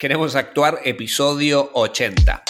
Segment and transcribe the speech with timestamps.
[0.00, 2.47] Queremos actuar episodio 80.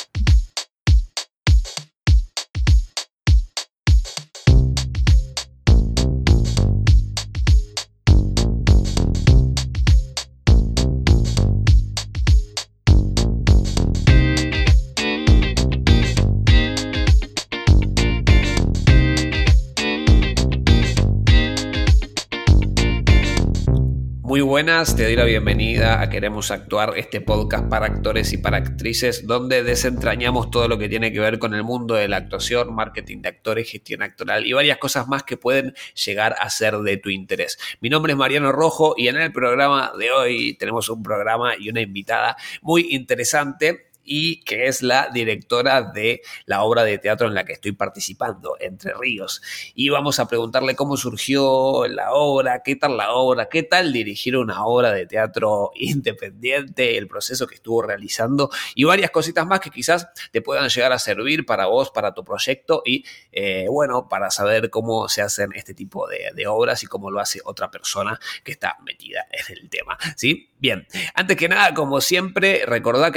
[24.58, 29.24] Buenas, te doy la bienvenida a Queremos Actuar, este podcast para actores y para actrices,
[29.24, 33.22] donde desentrañamos todo lo que tiene que ver con el mundo de la actuación, marketing
[33.22, 37.08] de actores, gestión actoral y varias cosas más que pueden llegar a ser de tu
[37.08, 37.56] interés.
[37.80, 41.70] Mi nombre es Mariano Rojo y en el programa de hoy tenemos un programa y
[41.70, 47.34] una invitada muy interesante y que es la directora de la obra de teatro en
[47.34, 49.42] la que estoy participando, Entre Ríos.
[49.74, 54.36] Y vamos a preguntarle cómo surgió la obra, qué tal la obra, qué tal dirigir
[54.36, 59.70] una obra de teatro independiente, el proceso que estuvo realizando y varias cositas más que
[59.70, 64.30] quizás te puedan llegar a servir para vos, para tu proyecto y eh, bueno, para
[64.30, 68.52] saber cómo se hacen este tipo de, obras y cómo lo hace otra persona que
[68.52, 69.98] está metida en el tema.
[70.16, 70.50] ¿sí?
[70.58, 73.12] Bien, antes que nada, como siempre, recordad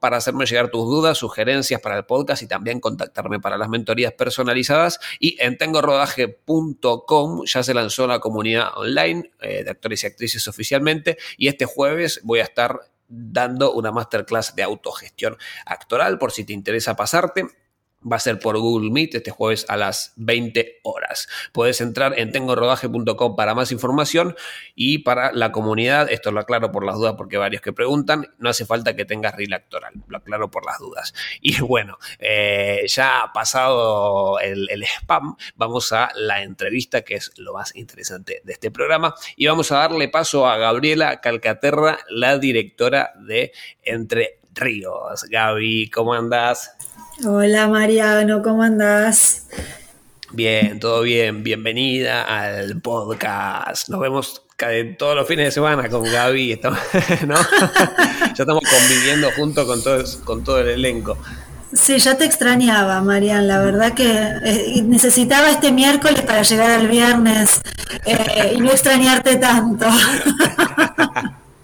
[0.00, 4.12] para hacerme llegar tus dudas, sugerencias para el podcast y también contactarme para las mentorías
[4.12, 5.00] personalizadas.
[5.18, 11.18] Y en tengorodaje.com ya se lanzó la comunidad online eh, de actores y actrices oficialmente
[11.36, 16.52] y este jueves voy a estar dando una masterclass de autogestión actoral por si te
[16.52, 17.46] interesa pasarte
[18.10, 21.28] va a ser por Google Meet este jueves a las 20 horas.
[21.52, 24.36] Puedes entrar en tengorodaje.com para más información
[24.74, 28.48] y para la comunidad, esto lo aclaro por las dudas porque varios que preguntan, no
[28.48, 31.14] hace falta que tengas reel actoral, lo aclaro por las dudas.
[31.46, 37.52] Y bueno, eh, ya pasado el, el spam, vamos a la entrevista que es lo
[37.52, 43.12] más interesante de este programa y vamos a darle paso a Gabriela Calcaterra, la directora
[43.16, 45.24] de Entre Ríos.
[45.30, 46.95] Gaby, ¿cómo andás?
[47.24, 49.46] Hola Mariano, ¿cómo andás?
[50.32, 51.42] Bien, todo bien.
[51.42, 53.88] Bienvenida al podcast.
[53.88, 54.42] Nos vemos
[54.98, 56.60] todos los fines de semana con Gaby.
[57.26, 57.34] ¿no?
[58.20, 61.16] ya estamos conviviendo junto con todo, con todo el elenco.
[61.72, 63.48] Sí, ya te extrañaba, Marian.
[63.48, 67.62] La verdad que eh, necesitaba este miércoles para llegar al viernes
[68.04, 69.86] eh, y no extrañarte tanto.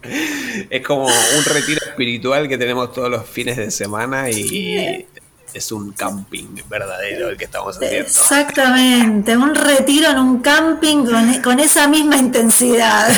[0.71, 5.05] es como un retiro espiritual que tenemos todos los fines de semana y
[5.53, 8.07] es un camping verdadero el que estamos haciendo.
[8.07, 11.05] Exactamente, un retiro en un camping
[11.41, 13.09] con, esa misma intensidad.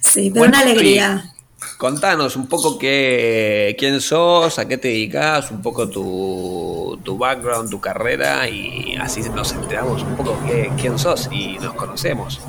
[0.00, 1.28] sí, pero una alegría.
[1.78, 7.70] Contanos un poco qué, quién sos, a qué te dedicas, un poco tu, tu background,
[7.70, 10.38] tu carrera y así nos enteramos un poco
[10.80, 12.40] quién sos y nos conocemos.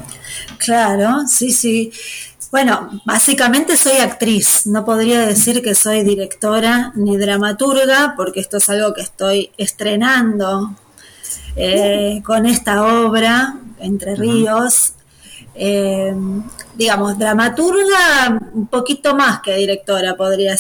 [0.60, 1.92] Claro, sí, sí.
[2.54, 8.70] Bueno, básicamente soy actriz, no podría decir que soy directora ni dramaturga, porque esto es
[8.70, 10.76] algo que estoy estrenando
[11.56, 14.94] eh, con esta obra, Entre Ríos.
[15.56, 16.14] Eh,
[16.76, 20.56] digamos, dramaturga un poquito más que directora, podría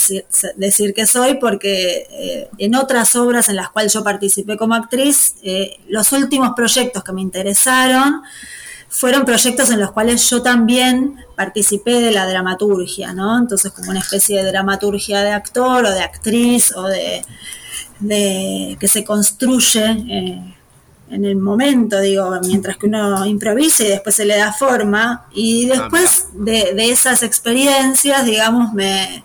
[0.56, 5.36] decir, que soy, porque eh, en otras obras en las cuales yo participé como actriz,
[5.90, 8.24] los últimos proyectos que me interesaron,
[8.90, 13.38] fueron proyectos en los cuales yo también participé de la dramaturgia, ¿no?
[13.38, 17.24] Entonces como una especie de dramaturgia de actor o de actriz o de,
[18.80, 20.56] que se construye eh,
[21.10, 25.28] en el momento, digo, mientras que uno improvisa y después se le da forma.
[25.34, 29.24] Y ah, después de, esas experiencias, digamos, me,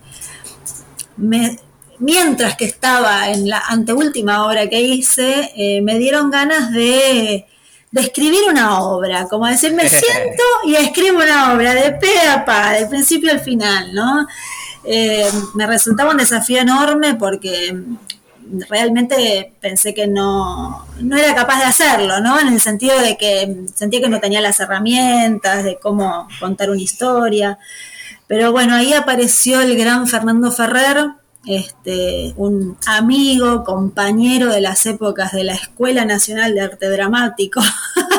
[1.98, 7.46] mientras que estaba en la anteúltima obra que hice, eh, me dieron ganas de
[7.90, 12.44] de escribir una obra, como decir, me siento y escribo una obra de pe a
[12.44, 14.26] pa, del principio al final, ¿no?
[14.84, 17.76] Eh, me resultaba un desafío enorme porque
[18.68, 22.40] realmente pensé que no, no era capaz de hacerlo, ¿no?
[22.40, 26.80] En el sentido de que sentía que no tenía las herramientas de cómo contar una
[26.80, 27.58] historia.
[28.26, 31.08] Pero bueno, ahí apareció el gran Fernando Ferrer,
[31.48, 37.62] este, un amigo, compañero de las épocas de la Escuela Nacional de Arte Dramático,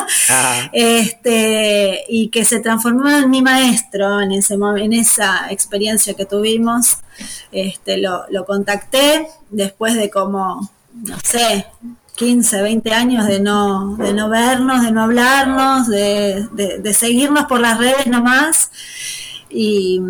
[0.72, 6.98] este, y que se transformó en mi maestro en, ese, en esa experiencia que tuvimos.
[7.52, 11.66] Este, lo, contacté después de como, no sé,
[12.16, 17.60] 15, 20 años de no, de no vernos, de no hablarnos, de, de seguirnos por
[17.60, 18.72] las redes nomás.
[19.48, 20.00] Y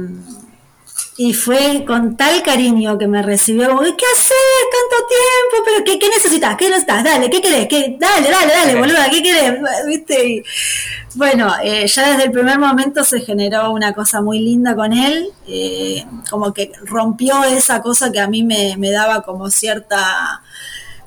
[1.23, 4.33] y fue con tal cariño que me recibió, como, ¿qué haces
[4.73, 5.65] tanto tiempo?
[5.67, 6.57] ¿Pero qué, qué necesitas?
[6.57, 7.05] ¿Qué necesitas?
[7.05, 7.69] Dale, ¿qué querés?
[7.69, 7.99] ¿Qué?
[8.01, 9.59] Dale, dale, dale, boluda, ¿qué querés?
[9.87, 10.43] ¿Viste?
[11.17, 15.29] bueno, eh, ya desde el primer momento se generó una cosa muy linda con él,
[15.47, 20.41] eh, como que rompió esa cosa que a mí me, me daba como cierta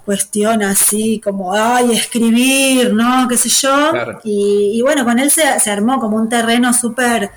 [0.05, 3.27] cuestión así como, ay, escribir, ¿no?
[3.27, 3.91] ¿Qué sé yo?
[4.23, 7.31] Y, y, bueno, con él se, se armó como un terreno súper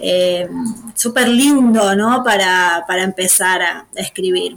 [0.00, 0.48] eh,
[0.94, 2.22] súper lindo, ¿no?
[2.24, 4.56] Para, empezar a, escribir.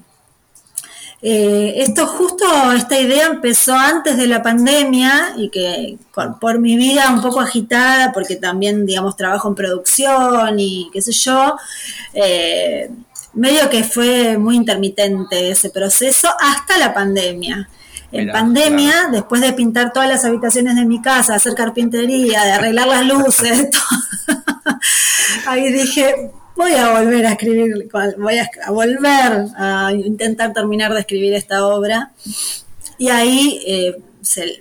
[1.21, 7.09] Eh, esto justo, esta idea empezó antes de la pandemia y que por mi vida
[7.11, 11.55] un poco agitada, porque también, digamos, trabajo en producción y qué sé yo,
[12.13, 12.89] eh,
[13.33, 17.69] medio que fue muy intermitente ese proceso hasta la pandemia.
[18.13, 22.87] En pandemia, después de pintar todas las habitaciones de mi casa, hacer carpintería, de arreglar
[22.87, 24.77] las luces, todo,
[25.47, 31.33] ahí dije, voy a volver a escribir, voy a, volver a intentar terminar de escribir
[31.33, 32.11] esta obra.
[32.97, 34.01] Y ahí eh,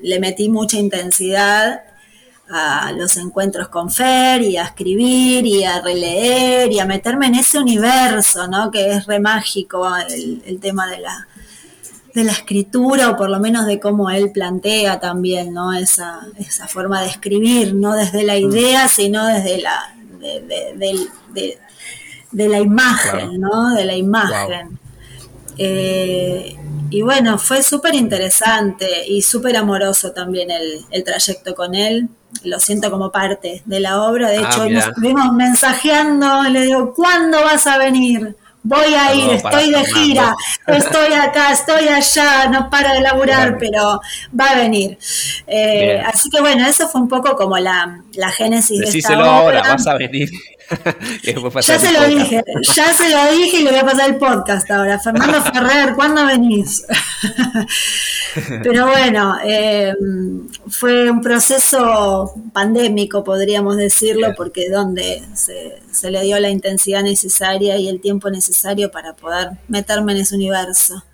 [0.02, 1.82] le metí mucha intensidad
[2.52, 7.36] a los encuentros con Fer y a escribir y a releer y a meterme en
[7.36, 8.70] ese universo, ¿no?
[8.70, 11.26] Que es re mágico el, tema de la,
[12.14, 15.72] de la escritura o por lo menos de cómo él plantea también, ¿no?
[15.72, 21.08] Esa, esa forma de escribir, no desde la idea, sino desde la, de,
[22.48, 23.74] la imagen, ¿no?
[23.74, 24.78] De la imagen.
[25.58, 26.56] Eh,
[26.90, 32.08] y bueno, fue súper interesante y súper amoroso también el, trayecto con él.
[32.44, 34.28] Lo siento como parte de la obra.
[34.28, 36.42] De ah, hecho, nos estuvimos mensajeando.
[36.44, 38.36] Le digo, ¿cuándo vas a venir?
[38.64, 40.34] Voy a ir, estoy de gira,
[40.68, 44.00] estoy acá, estoy allá, no para de laburar, pero
[44.38, 44.98] va a venir.
[45.46, 49.26] Eh, así que bueno, eso fue un poco como la, la génesis de esta obra.
[49.26, 50.30] ahora, vas a venir.
[51.62, 52.42] ya se lo dije,
[52.74, 54.98] ya se lo dije y le voy a pasar el podcast ahora.
[54.98, 56.84] Fernando Ferrer, ¿cuándo venís?
[58.62, 59.94] Pero bueno, eh,
[60.68, 67.76] fue un proceso pandémico, podríamos decirlo, porque donde se, se le dio la intensidad necesaria
[67.76, 71.04] y el tiempo necesario para poder meterme en ese universo.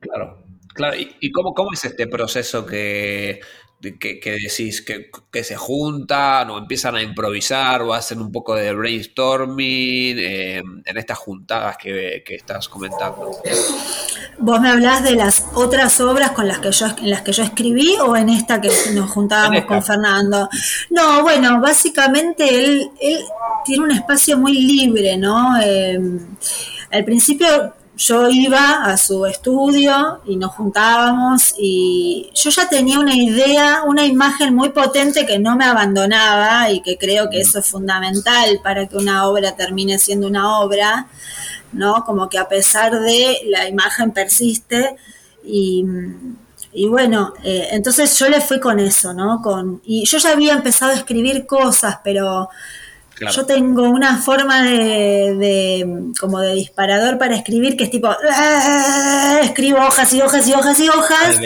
[0.00, 0.42] Claro,
[0.74, 0.96] claro.
[0.96, 3.40] ¿Y, cómo, cómo es este proceso que
[3.82, 10.18] que, decís que, se juntan o empiezan a improvisar o hacen un poco de brainstorming
[10.18, 13.32] eh, en estas juntadas que, estás comentando?
[14.38, 17.42] ¿Vos me hablás de las otras obras con las que yo, en las que yo
[17.42, 20.48] escribí o en esta que nos juntábamos con Fernando?
[20.90, 23.18] No, bueno, básicamente él, él
[23.64, 25.60] tiene un espacio muy libre, ¿no?
[25.60, 25.98] Eh,
[26.90, 33.14] al principio yo iba a su estudio y nos juntábamos y yo ya tenía una
[33.14, 37.66] idea, una imagen muy potente que no me abandonaba y que creo que eso es
[37.66, 41.06] fundamental para que una obra termine siendo una obra,
[41.72, 42.04] ¿no?
[42.04, 44.96] Como que a pesar de la imagen persiste
[45.44, 45.84] y,
[46.88, 49.42] bueno, eh, entonces yo le fui con eso, ¿no?
[49.42, 52.48] Con, y yo ya había empezado a escribir cosas, pero
[53.30, 59.78] yo tengo una forma de, como de disparador para escribir que es tipo, ah", escribo
[59.78, 61.40] hojas y hojas y hojas y hojas.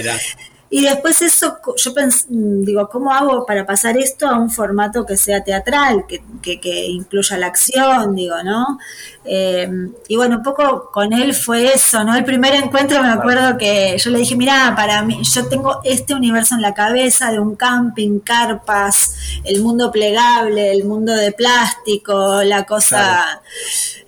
[0.68, 1.92] Y después eso, yo
[2.28, 6.20] digo, ¿cómo hago para pasar esto a un formato que sea teatral, que,
[6.60, 8.78] que, incluya la acción, digo, ¿no?
[9.24, 9.68] Eh,
[10.08, 12.16] y bueno, un poco con él fue eso, ¿no?
[12.16, 16.14] El primer encuentro me acuerdo que yo le dije, mira, para mí, yo tengo este
[16.14, 19.14] universo en la cabeza de un camping, carpas,
[19.44, 23.40] el mundo plegable, el mundo de plástico, la cosa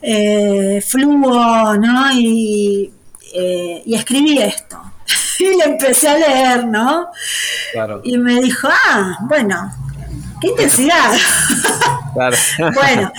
[0.02, 2.12] eh, fluo, ¿no?
[2.14, 2.92] Y,
[3.32, 4.80] eh, y escribí esto
[5.52, 7.08] y le empecé a leer, ¿no?
[8.02, 9.72] Y me dijo, ah, bueno,
[10.40, 11.12] qué intensidad.
[12.14, 12.36] Claro.
[12.74, 13.12] bueno,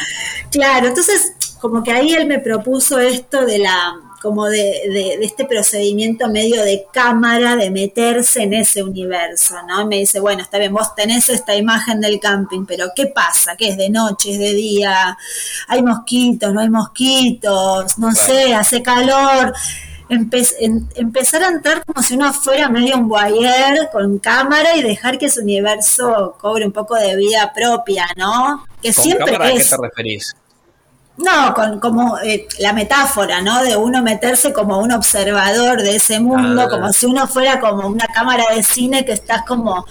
[0.51, 5.45] claro, entonces como que ahí él me propuso esto de la como de, de, este
[5.45, 9.85] procedimiento medio de cámara, de meterse en ese universo, ¿no?
[9.87, 13.55] me dice, bueno, está bien, vos tenés esta imagen del camping, pero ¿qué pasa?
[13.55, 15.17] ¿Qué es de noche, es de día?
[15.69, 17.97] ¿Hay mosquitos, no hay mosquitos?
[17.97, 19.53] No sé, hace calor
[20.09, 25.27] empezar a entrar como si uno fuera medio un voyeur con cámara y dejar que
[25.27, 28.65] ese universo cobre un poco de vida propia, ¿no?
[28.81, 30.35] Que siempre cámara, ¿A qué te referís?
[31.19, 33.61] No, con como eh, la metáfora, ¿no?
[33.61, 36.69] De uno meterse como un observador de ese mundo, ah.
[36.69, 39.85] como si uno fuera como una cámara de cine que estás como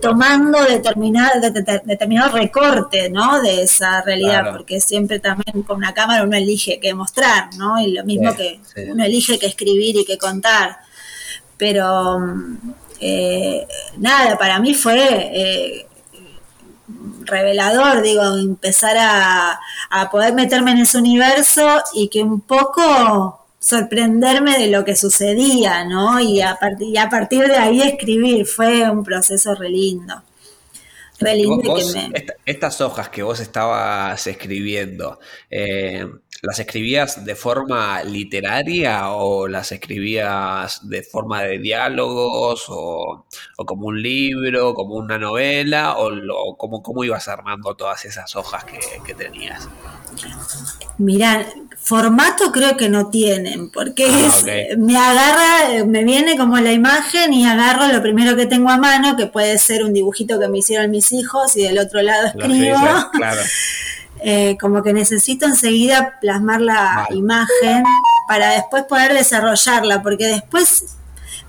[0.00, 1.40] tomando determinado,
[1.84, 3.42] determinado recorte, ¿no?
[3.42, 7.78] De esa realidad, porque siempre también con una cámara uno elige qué mostrar, ¿no?
[7.78, 10.78] Y lo mismo que uno elige qué escribir y qué contar.
[11.58, 12.56] Pero mm,
[13.00, 13.66] eh,
[13.98, 14.96] nada, para mí fue...
[14.98, 15.86] Eh,
[17.24, 19.60] revelador, digo, empezar a,
[19.90, 25.84] a poder meterme en ese universo y que un poco sorprenderme de lo que sucedía,
[25.84, 26.20] ¿no?
[26.20, 30.22] Y a, partir, a partir de ahí escribir, fue un proceso re lindo.
[31.18, 31.74] Re lindo
[32.44, 36.06] estas hojas que vos estabas escribiendo, eh,
[36.44, 44.02] ¿las escribías de forma literaria o las escribías de forma de diálogos o, como un
[44.02, 49.68] libro, como una novela o, lo, cómo, ibas armando todas esas hojas que, que tenías?
[50.98, 51.46] Mirá,
[51.76, 57.46] formato creo que no tienen, porque ah, me agarra, me viene como la imagen y
[57.46, 60.90] agarro lo primero que tengo a mano, que puede ser un dibujito que me hicieron
[60.90, 62.78] mis hijos y del otro lado escribo.
[64.20, 67.84] Eh, como que necesito enseguida plasmar la imagen
[68.26, 70.96] para después poder desarrollarla, porque después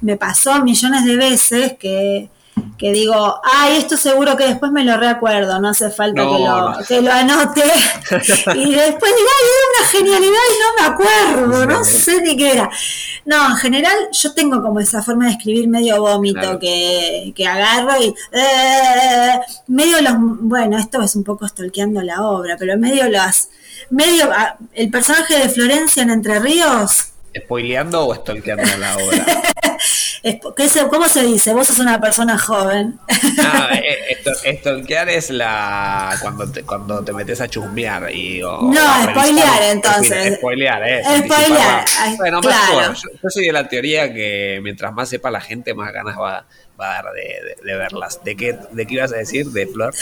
[0.02, 2.30] me pasó millones de veces que
[2.78, 6.74] que digo, ay, esto seguro que después me lo recuerdo, no hace falta que, lo,
[6.86, 7.64] que lo anote.
[8.56, 12.52] y después digo, ay, era una genialidad y no me acuerdo, no sé ni qué
[12.52, 12.70] era.
[13.24, 18.02] No, en general yo tengo como esa forma de escribir medio vómito que, que, agarro
[18.02, 23.50] y eh, medio los, bueno, esto es un poco estolqueando la obra, pero medio los,
[23.90, 27.15] medio, ah, el personaje de Florencia en Entre Ríos.
[27.38, 29.26] ¿Spoileando o estolqueando la obra?
[30.90, 31.54] ¿Cómo se dice?
[31.54, 32.98] Vos sos una persona joven.
[33.38, 39.64] No, eh, estolquear es la cuando te, cuando te metes a chusmear y no, spoilear
[39.64, 40.38] entonces.
[40.38, 41.04] Spoilear, eh.
[41.04, 41.86] Spoilear.
[42.18, 42.94] Bueno, claro.
[42.94, 46.46] yo, soy de la teoría que mientras más sepa la gente, más ganas va,
[46.80, 48.24] va a dar de, de, verlas.
[48.24, 49.94] ¿De qué, ¿De qué ibas a decir, de Flor?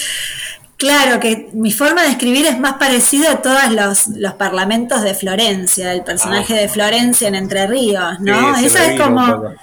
[0.77, 5.13] Claro, que mi forma de escribir es más parecida a todos los, los parlamentos de
[5.13, 6.61] Florencia, el personaje ah.
[6.61, 8.55] de Florencia en Entre Ríos, ¿no?
[8.57, 9.53] Eso es como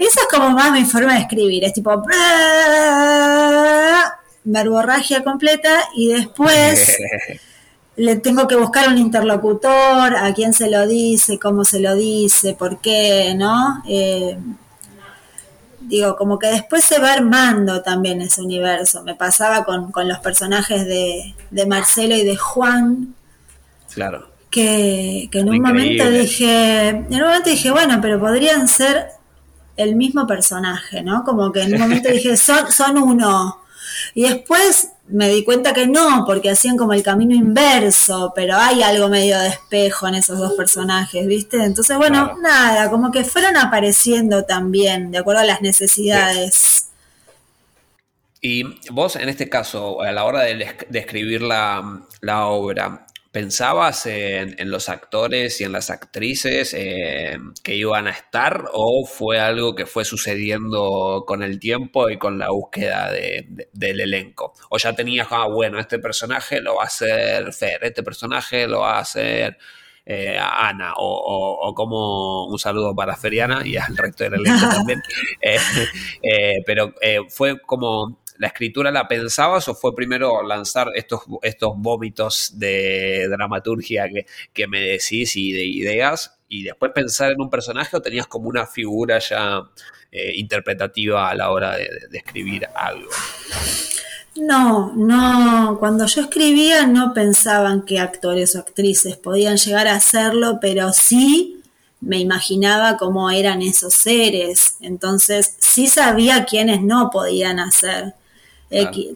[0.00, 2.02] esa es como más mi forma de escribir, es tipo
[4.44, 6.96] verborragia completa y después
[7.96, 12.54] le tengo que buscar un interlocutor, a quién se lo dice, cómo se lo dice,
[12.54, 13.82] por qué, ¿no?
[13.86, 14.38] Eh,
[15.90, 19.02] digo, como que después se va armando también ese universo.
[19.02, 21.34] Me pasaba con, los personajes de,
[21.66, 23.14] Marcelo y de Juan.
[23.92, 24.30] Claro.
[24.50, 29.08] Que, que en un momento dije, en un momento dije, bueno, pero podrían ser
[29.76, 31.24] el mismo personaje, ¿no?
[31.24, 33.59] Como que en un momento dije, son, son uno.
[34.14, 38.82] Y después me di cuenta que no, porque hacían como el camino inverso, pero hay
[38.82, 41.62] algo medio de espejo en esos dos personajes, ¿viste?
[41.62, 46.88] Entonces, bueno, nada, como que fueron apareciendo también, de acuerdo a las necesidades.
[48.40, 54.56] Y vos, en este caso, a la hora de, escribir la, la obra, ¿Pensabas en,
[54.72, 59.86] los actores y en las actrices eh, que iban a estar o fue algo que
[59.86, 63.12] fue sucediendo con el tiempo y con la búsqueda
[63.72, 64.54] del elenco?
[64.68, 68.80] ¿O ya tenías, ah, bueno, este personaje lo va a hacer Fer, este personaje lo
[68.80, 69.58] va a hacer
[70.04, 75.00] eh, Ana, o, como un saludo para Feriana y al resto del elenco también?
[76.22, 76.92] Eh, pero
[77.28, 84.08] fue como ¿La escritura la pensabas o fue primero lanzar estos, estos vómitos de dramaturgia
[84.08, 88.26] que, que me decís y de ideas y después pensar en un personaje o tenías
[88.26, 89.68] como una figura ya
[90.10, 93.10] eh, interpretativa a la hora de, escribir algo?
[94.36, 100.60] No, no, cuando yo escribía no pensaban que actores o actrices podían llegar a hacerlo,
[100.62, 101.62] pero sí
[102.00, 108.14] me imaginaba cómo eran esos seres, entonces sí sabía quiénes no podían hacer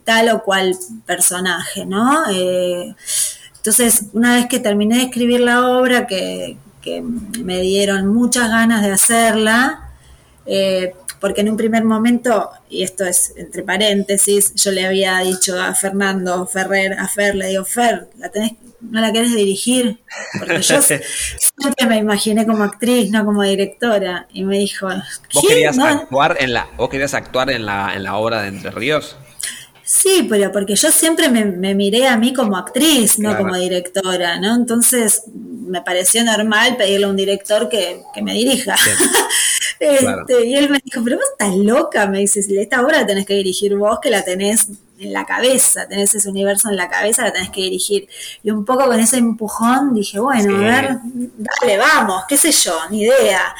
[0.04, 2.30] tal o cual personaje, ¿no?
[2.30, 2.94] Eh,
[3.56, 6.56] entonces, una vez que terminé de escribir la obra, que,
[7.42, 9.88] me dieron muchas ganas de hacerla,
[10.44, 15.58] eh, porque en un primer momento, y esto es entre paréntesis, yo le había dicho
[15.58, 19.98] a Fernando Ferrer, a Fer, le digo, Fer, ¿la tenés, ¿no la querés dirigir?
[20.38, 24.26] Porque yo siempre me imaginé como actriz, no como directora.
[24.34, 24.86] Y me dijo,
[25.32, 28.70] ¿Vos querías, actuar en la, ¿Vos querías actuar en la, en la obra de Entre
[28.70, 29.16] Ríos?
[29.84, 34.54] Sí, pero porque yo siempre me, miré a mí como actriz, no como directora, ¿no?
[34.54, 38.74] Entonces me pareció normal pedirle a un director que, me dirija.
[39.80, 43.26] Este, y él me dijo, pero vos estás loca, me dice, esta obra la tenés
[43.26, 47.24] que dirigir vos, que la tenés en la cabeza, tenés ese universo en la cabeza,
[47.24, 48.08] la tenés que dirigir.
[48.42, 52.78] Y un poco con ese empujón dije, bueno, a ver, dale, vamos, qué sé yo,
[52.90, 53.54] ni idea.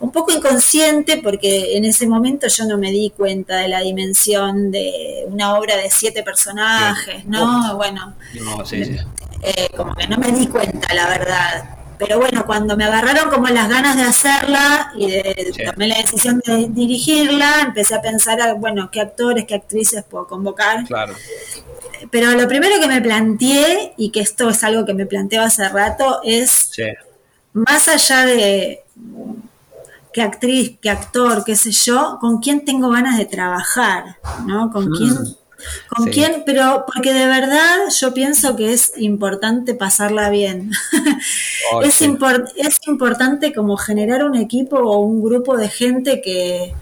[0.00, 4.70] Un poco inconsciente porque en ese momento yo no me di cuenta de la dimensión
[4.70, 7.76] de una obra de siete personajes, ¿no?
[7.76, 8.14] Bueno,
[9.42, 11.77] eh, como que no me di cuenta, la verdad.
[11.98, 16.40] Pero bueno, cuando me agarraron como las ganas de hacerla y de, tomé la decisión
[16.44, 20.84] de dirigirla, empecé a pensar, bueno, qué actores, qué actrices puedo convocar.
[20.84, 21.14] Claro.
[22.10, 25.68] Pero lo primero que me planteé, y que esto es algo que me planteo hace
[25.68, 26.70] rato, es
[27.52, 28.84] más allá de
[30.12, 34.70] qué actriz, qué actor, qué sé yo, con quién tengo ganas de trabajar, ¿no?
[34.70, 34.92] Con mm.
[34.96, 35.16] quién
[35.88, 36.42] ¿Con quién?
[36.46, 40.70] Pero porque de verdad yo pienso que es importante pasarla bien.
[41.82, 46.74] es, es importante como generar un equipo o un grupo de gente que,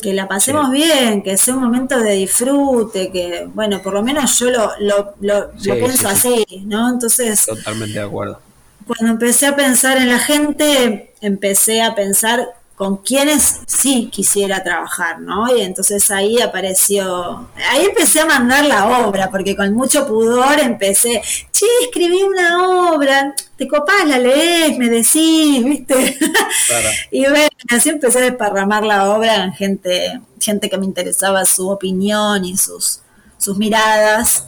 [0.00, 4.38] que la pasemos bien, que sea un momento de disfrute, que, bueno, por lo menos
[4.38, 6.90] yo lo, lo, lo, pienso así, ¿no?
[6.90, 7.44] Entonces...
[7.46, 8.40] Totalmente de acuerdo.
[8.86, 12.46] Cuando empecé a pensar en la gente, empecé a pensar
[12.76, 15.56] con quienes sí quisiera trabajar, ¿no?
[15.56, 21.22] Y entonces ahí apareció, ahí empecé a mandar la obra, porque con mucho pudor empecé,
[21.50, 26.18] che, escribí una obra, te copás, la lees, me decís, ¿viste?
[27.10, 31.70] y bueno, así empecé a desparramar la obra en gente, gente que me interesaba su
[31.70, 33.00] opinión y sus,
[33.46, 34.44] sus miradas.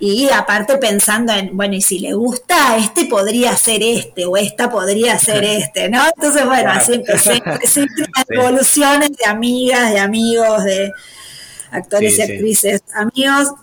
[0.00, 4.70] Y aparte pensando en, bueno, y si le gusta, este podría ser este, o esta
[4.70, 6.00] podría ser este, ¿no?
[6.06, 7.86] Entonces, bueno, así empecé, empecé
[8.28, 10.92] evoluciones de amigas, de amigos, de
[11.72, 13.54] actores y actrices, amigos.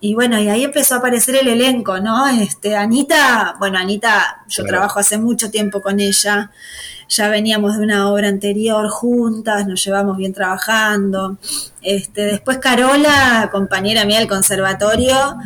[0.00, 2.28] Y bueno, y ahí empezó a aparecer el elenco, ¿no?
[2.28, 6.52] Este, Anita, bueno, Anita, yo trabajo hace mucho tiempo con ella,
[7.08, 11.38] ya veníamos de una obra anterior juntas, nos llevamos bien trabajando.
[11.82, 15.36] Este, después Carola, compañera mía del conservatorio,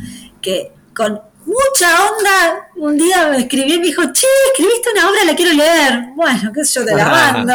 [0.42, 5.24] que con mucha onda, un día me escribió y me dijo, che, escribiste una obra,
[5.24, 6.08] la quiero leer.
[6.14, 7.54] Bueno, qué sé yo, te la mando.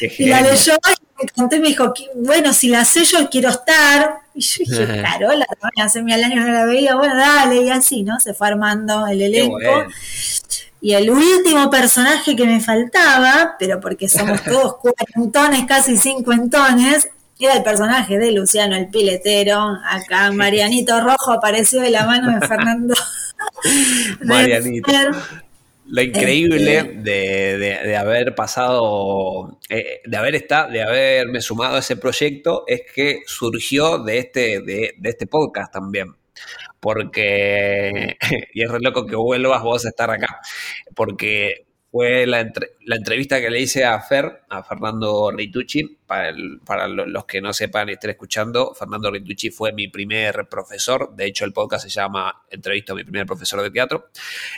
[0.00, 0.72] y la leyó
[1.20, 4.18] me conté y me dijo, bueno, si la sé yo quiero estar.
[4.34, 5.46] Y yo dije, Carola,
[5.80, 8.18] hace mil años no la veía, bueno, dale, y así, ¿no?
[8.18, 9.58] Se fue armando el elenco.
[10.80, 17.08] Y el último personaje que me faltaba, pero porque somos todos cuarentones, casi cincuentones,
[17.44, 19.78] era el personaje de Luciano el Piletero.
[19.84, 22.94] Acá Marianito Rojo apareció de la mano de Fernando.
[24.24, 24.92] Marianito.
[25.86, 31.80] Lo increíble este, de, de, haber pasado, eh, de haber estado, de haberme sumado a
[31.80, 36.14] ese proyecto, es que surgió de este, de, de este podcast también.
[36.80, 38.16] Porque,
[38.54, 40.40] y es re loco que vuelvas vos a estar acá,
[40.94, 42.50] porque fue la,
[42.86, 45.98] la, entrevista que le hice a Fer, Fernando Ritucci.
[46.06, 51.14] Para, los que no sepan y estén escuchando, Fernando Ritucci fue mi primer profesor.
[51.16, 54.08] De hecho, el podcast se llama Entrevista a mi primer profesor de teatro.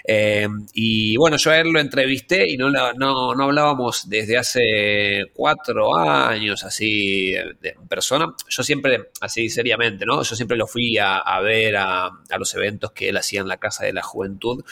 [0.05, 5.27] Eh, y bueno, yo a él lo entrevisté y no, no, no hablábamos desde hace
[5.33, 8.35] cuatro años, así, de persona.
[8.49, 10.23] Yo siempre, así seriamente, ¿no?
[10.23, 13.85] Yo siempre lo fui a, ver a, los eventos que él hacía en la Casa
[13.85, 14.65] de la Juventud.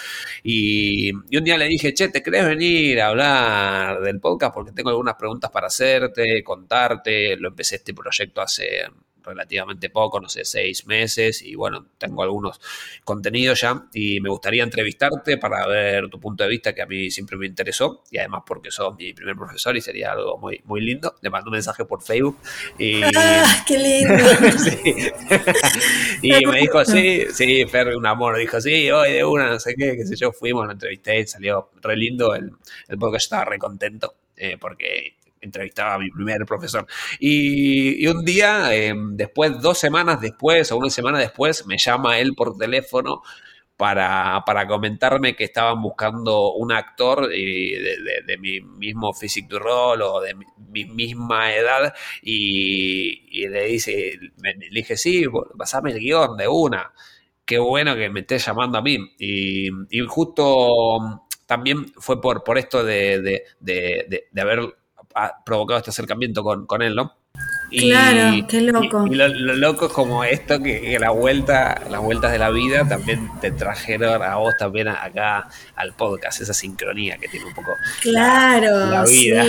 [0.42, 4.72] Y, y un día le dije, che, ¿te crees venir a hablar del podcast porque
[4.72, 7.36] tengo algunas preguntas para hacerte, contarte.
[7.36, 8.84] Lo empecé este proyecto hace
[9.24, 12.60] relativamente poco, no sé, seis meses, y bueno, tengo algunos
[13.04, 17.10] contenidos ya y me gustaría entrevistarte para ver tu punto de vista que a mí
[17.10, 20.80] siempre me interesó y además porque sos mi primer profesor y sería algo muy, muy
[20.80, 21.14] lindo.
[21.22, 22.38] Le mando un mensaje por Facebook
[22.78, 23.02] y...
[23.16, 24.14] ¡Ah, qué lindo!
[26.22, 29.74] y me dijo, sí, sí, Fer, un amor, dijo, sí, hoy de una, no sé
[29.74, 32.52] qué, qué sé yo, fuimos, lo entrevisté, salió re lindo, el,
[32.88, 34.14] el podcast estaba re contento.
[34.36, 36.86] Eh, porque entrevistaba a mi primer profesor.
[37.20, 42.34] Y, un día, em, después, dos semanas después o una semana después, me llama él
[42.34, 43.22] por teléfono
[43.76, 50.34] para, comentarme que estaban buscando un actor de, mi mismo physique du rol o de
[50.34, 51.92] mi, misma edad
[52.22, 55.24] y, le dice, le dije, sí,
[55.58, 56.92] pasame el guion de una.
[57.44, 58.96] Qué bueno que me estés llamando a mí.
[59.18, 59.68] Y,
[60.08, 64.74] justo también fue por, por esto de, de haber
[65.14, 67.14] ha provocado este acercamiento con, con él, ¿no?
[67.70, 69.06] claro, qué loco.
[69.08, 73.28] Y, lo, loco es como esto, que, la vuelta, las vueltas de la vida también
[73.40, 78.86] te trajeron a vos también acá al podcast, esa sincronía que tiene un poco claro,
[78.86, 79.44] la, vida.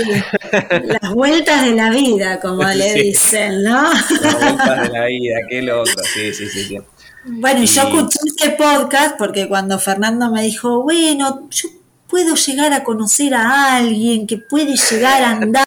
[1.02, 3.92] Las vueltas de la vida, como le dicen, ¿no?
[3.94, 6.64] Las vueltas de la vida, qué loco, sí, sí, sí.
[6.64, 6.78] sí.
[7.26, 11.70] Bueno, y yo escuché este podcast porque cuando Fernando me dijo, bueno, yo
[12.16, 15.66] puedo llegar a conocer a alguien, que puede llegar a andar.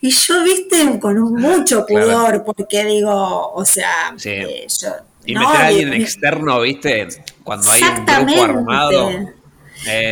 [0.00, 4.88] Y yo, viste, con mucho pudor, porque digo, o sea, eh, yo,
[5.26, 7.08] y meter a alguien externo, viste,
[7.44, 9.10] cuando hay un grupo armado.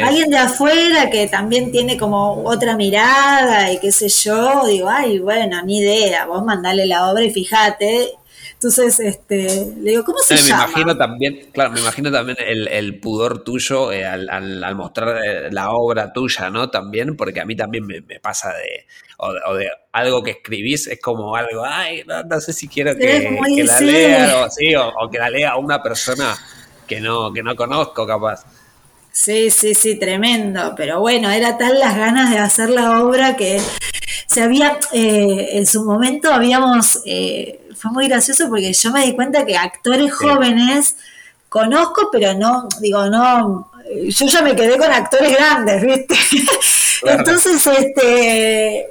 [0.05, 5.19] Alguien de afuera que también tiene como otra mirada y qué sé yo, digo, ay,
[5.19, 8.19] bueno, ni idea, vos mandale la obra y fíjate.
[8.57, 10.65] Entonces, este, le digo, ¿cómo se me llama?
[10.65, 16.11] imagino también, claro, me imagino también el, pudor tuyo eh, al, mostrar eh, la obra
[16.11, 16.71] tuya, ¿no?
[16.71, 18.87] También, porque a mí también me, pasa de
[19.19, 23.29] o, de, algo que escribís, es como algo, ay, no, sé si quiero que,
[23.63, 26.35] la lea, o, sí, o, que la lea una persona
[26.87, 28.47] que no, que no conozco, capaz.
[29.17, 30.75] Sí, sí, sí, tremendo.
[30.77, 33.63] Pero bueno, era tal las ganas de hacer la obra que
[34.27, 37.03] se había, eh, en su momento habíamos
[37.77, 40.97] fue muy gracioso porque yo me di cuenta que actores jóvenes
[41.49, 43.71] conozco, pero no, digo, no,
[44.07, 46.15] yo ya me quedé con actores grandes, ¿viste?
[47.07, 48.91] Entonces, este,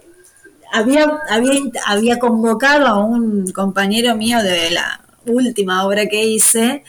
[0.72, 6.84] había, había, había convocado a un compañero mío de la última obra que hice,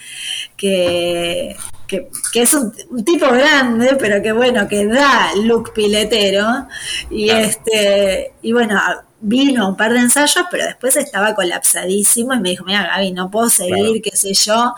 [0.55, 1.55] que,
[1.87, 2.73] que, es un,
[3.03, 6.67] tipo grande, pero que bueno, que da look piletero.
[7.09, 8.79] Y este, y bueno,
[9.19, 13.31] vino un par de ensayos, pero después estaba colapsadísimo y me dijo, mira Gaby, no
[13.31, 14.73] puedo seguir, qué sé yo.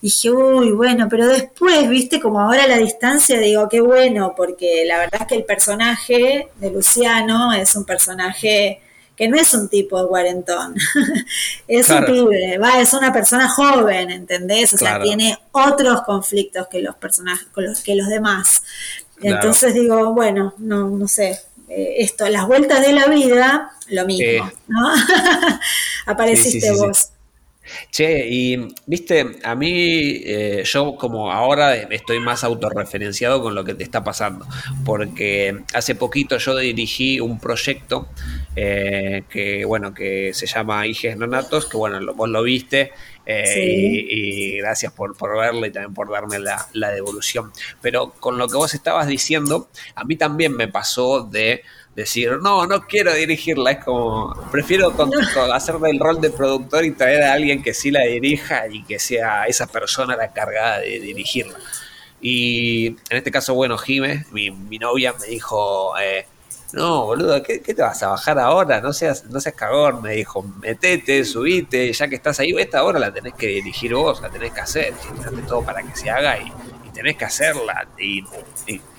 [0.00, 4.34] Y dije, uy, bueno, pero después, viste, como ahora a la distancia, digo, qué bueno,
[4.36, 8.80] porque la verdad es que el personaje de Luciano es un personaje
[9.16, 10.74] que no es un tipo de cuarentón,
[11.68, 14.74] es un pibe, va, es una persona joven, ¿entendés?
[14.74, 18.62] O sea, tiene otros conflictos que los personajes, los, que los demás.
[19.22, 24.50] Entonces digo, bueno, no, no sé, eh, esto, las vueltas de la vida, lo mismo,
[24.68, 24.92] ¿no?
[26.06, 27.10] Apareciste vos.
[27.90, 33.74] Che, y viste, a mí eh, yo como ahora estoy más autorreferenciado con lo que
[33.74, 34.46] te está pasando,
[34.84, 38.08] porque hace poquito yo dirigí un proyecto
[38.54, 42.92] eh, que, bueno, que se llama Iges Nonatos, que bueno, vos lo viste,
[43.26, 47.50] y, gracias por, por, verlo y también por darme la, la, devolución.
[47.82, 51.62] Pero con lo que vos estabas diciendo, a mí también me pasó de
[51.96, 54.94] decir, no, no quiero dirigirla, es como, prefiero
[55.52, 58.98] hacerme el rol de productor y traer a alguien que sí la dirija y que
[58.98, 61.58] sea esa persona la cargada de dirigirla.
[62.20, 66.26] Y en este caso, bueno, Jime, mi, mi novia, me dijo, eh,
[66.74, 68.82] no, boludo, ¿qué, te vas a bajar ahora?
[68.82, 72.98] No seas, no seas cagón, me dijo, metete, subite, ya que estás ahí, esta hora
[72.98, 74.94] la tenés que dirigir vos, la tenés que hacer,
[75.48, 76.52] todo para que se haga y,
[76.96, 78.24] tenés que hacerla y,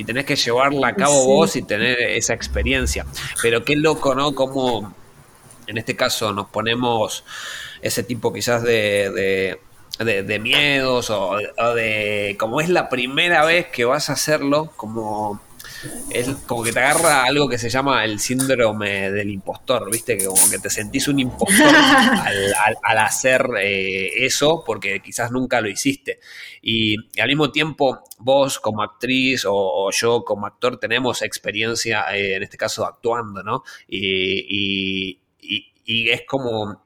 [0.04, 3.06] tenés que llevarla a cabo vos y tener esa experiencia.
[3.42, 4.36] Pero qué loco, ¿no?
[4.36, 4.94] Como
[5.66, 7.24] en este caso nos ponemos
[7.82, 9.58] ese tipo quizás de,
[9.98, 15.42] de, miedos o, o, de como es la primera vez que vas a hacerlo, como
[16.10, 20.18] es como que te agarra algo que se llama el síndrome del impostor, ¿viste?
[20.18, 21.76] Que como que te sentís un impostor
[22.84, 26.20] al, hacer eh, eso porque quizás nunca lo hiciste.
[26.62, 32.44] Y, al mismo tiempo, vos como actriz o, yo como actor tenemos experiencia, eh, en
[32.44, 33.64] este caso, actuando, ¿no?
[33.88, 35.20] y,
[35.88, 36.86] y es como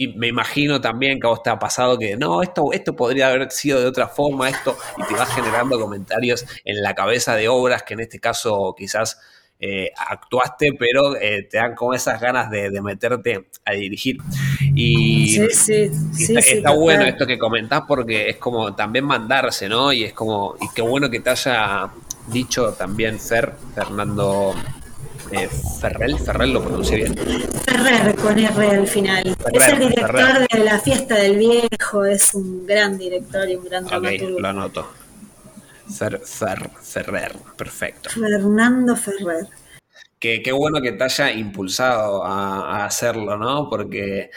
[0.00, 3.28] y me imagino también que a vos te ha pasado que no, esto, esto podría
[3.28, 7.48] haber sido de otra forma, esto, y te vas generando comentarios en la cabeza de
[7.48, 9.20] obras que en este caso quizás
[9.58, 14.16] eh, actuaste, pero eh, te dan como esas ganas de, meterte a dirigir.
[14.74, 19.92] Y, sí, sí, está, bueno esto que comentás porque es como también mandarse, ¿no?
[19.92, 21.90] Y es como, y qué bueno que te haya
[22.28, 24.54] dicho también Fer, Fernando
[25.32, 25.48] eh,
[25.80, 27.16] Ferrell, Ferrell lo pronuncié bien.
[27.16, 29.36] Ferrer con R al final.
[29.52, 33.84] es el director de La Fiesta del Viejo, es un gran director y un gran
[33.84, 34.40] dramaturgo.
[34.40, 34.90] lo anoto.
[35.88, 36.20] Fer,
[36.82, 38.10] Ferrer, perfecto.
[38.10, 39.46] Fernando Ferrer.
[40.18, 43.68] Qué, qué bueno que te haya impulsado a, hacerlo, ¿no?
[43.68, 44.30] Porque.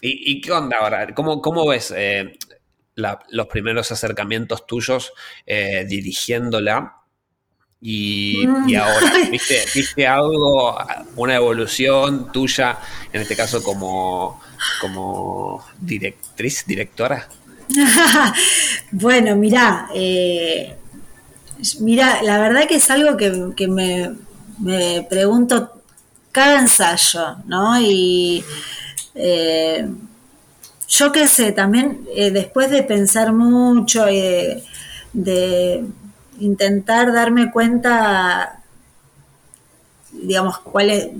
[0.00, 1.14] ¿Y, qué onda ahora?
[1.14, 2.38] ¿Cómo, cómo ves eh,
[2.94, 5.12] los primeros acercamientos tuyos
[5.46, 6.95] eh, dirigiéndola?
[7.88, 8.76] Y, mm.
[8.78, 10.76] ahora, ¿viste, algo,
[11.14, 12.80] una evolución tuya,
[13.12, 14.40] en este caso como,
[14.80, 17.28] como directriz, directora?
[18.90, 20.74] bueno, mira, eh,
[21.78, 25.80] mira, la verdad que es algo que, me, pregunto
[26.32, 27.80] cada ensayo, ¿no?
[27.80, 28.42] Y
[29.14, 29.88] eh,
[30.88, 34.60] yo qué sé, también eh, después de pensar mucho y
[35.12, 35.84] de
[36.40, 38.62] intentar darme cuenta,
[40.12, 41.12] digamos, cuál,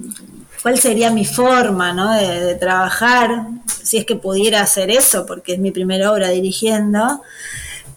[0.62, 2.12] cuál sería mi forma ¿no?
[2.12, 3.46] de, trabajar,
[3.82, 7.22] si es que pudiera hacer eso, porque es mi primera obra dirigiendo.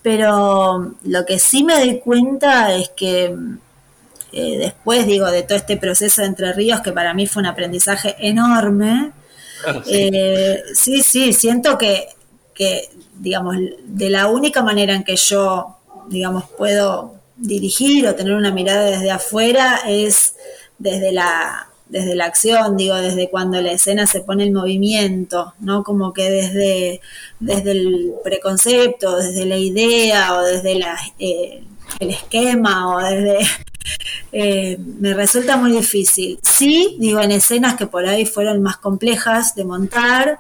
[0.02, 3.36] Pero lo que sí me doy cuenta es que
[4.32, 7.48] eh, después, digo, de todo este proceso de Entre Ríos, que para mí fue un
[7.48, 9.12] aprendizaje enorme,
[9.66, 12.08] ah, eh, sí, sí, siento que,
[12.54, 15.79] que, digamos, de la única manera en que yo
[16.10, 20.36] digamos, puedo dirigir o tener una mirada desde afuera es
[20.78, 25.84] desde la, desde la acción, digo, desde cuando la escena se pone en movimiento, ¿no?
[25.84, 27.02] Como que desde,
[27.40, 30.80] desde el preconcepto, desde la idea o desde
[31.20, 31.64] eh,
[32.00, 33.40] el esquema o desde...
[34.32, 36.38] Eh, me resulta muy difícil.
[36.44, 40.38] Sí, digo, en escenas que por ahí fueron más complejas de montar,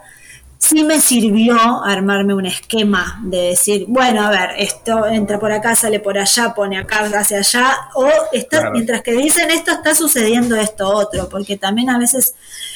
[0.59, 5.73] sí me sirvió armarme un esquema de decir, bueno, a ver, esto entra por acá,
[5.73, 10.55] sale por allá, pone acá, hacia allá, o está, mientras que dicen esto está sucediendo
[10.57, 12.35] esto otro, porque también a veces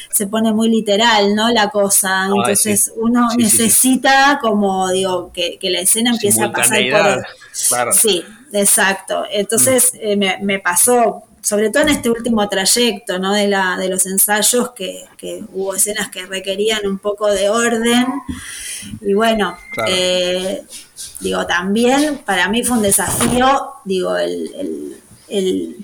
[0.09, 1.51] se pone muy literal, ¿no?
[1.51, 7.93] La cosa, entonces uno necesita como, digo, que, la escena empiece a pasar por...
[7.93, 9.25] Sí, exacto.
[9.29, 9.97] Entonces mm.
[10.01, 13.33] eh, me, me pasó sobre todo en este último trayecto ¿no?
[13.33, 15.05] de, la, de los ensayos, que,
[15.53, 18.05] hubo escenas que requerían un poco de orden.
[19.01, 20.63] Y bueno, eh,
[21.19, 24.97] digo, también para mí fue un desafío, digo, el,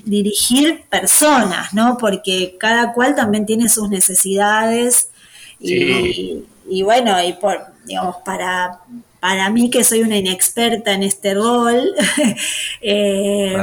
[0.05, 1.97] dirigir personas, ¿no?
[1.97, 5.09] Porque cada cual también tiene sus necesidades.
[5.59, 8.79] Y, y bueno, y por, digamos, para,
[9.19, 11.93] para mí que soy una inexperta en este rol,
[12.81, 13.57] eh,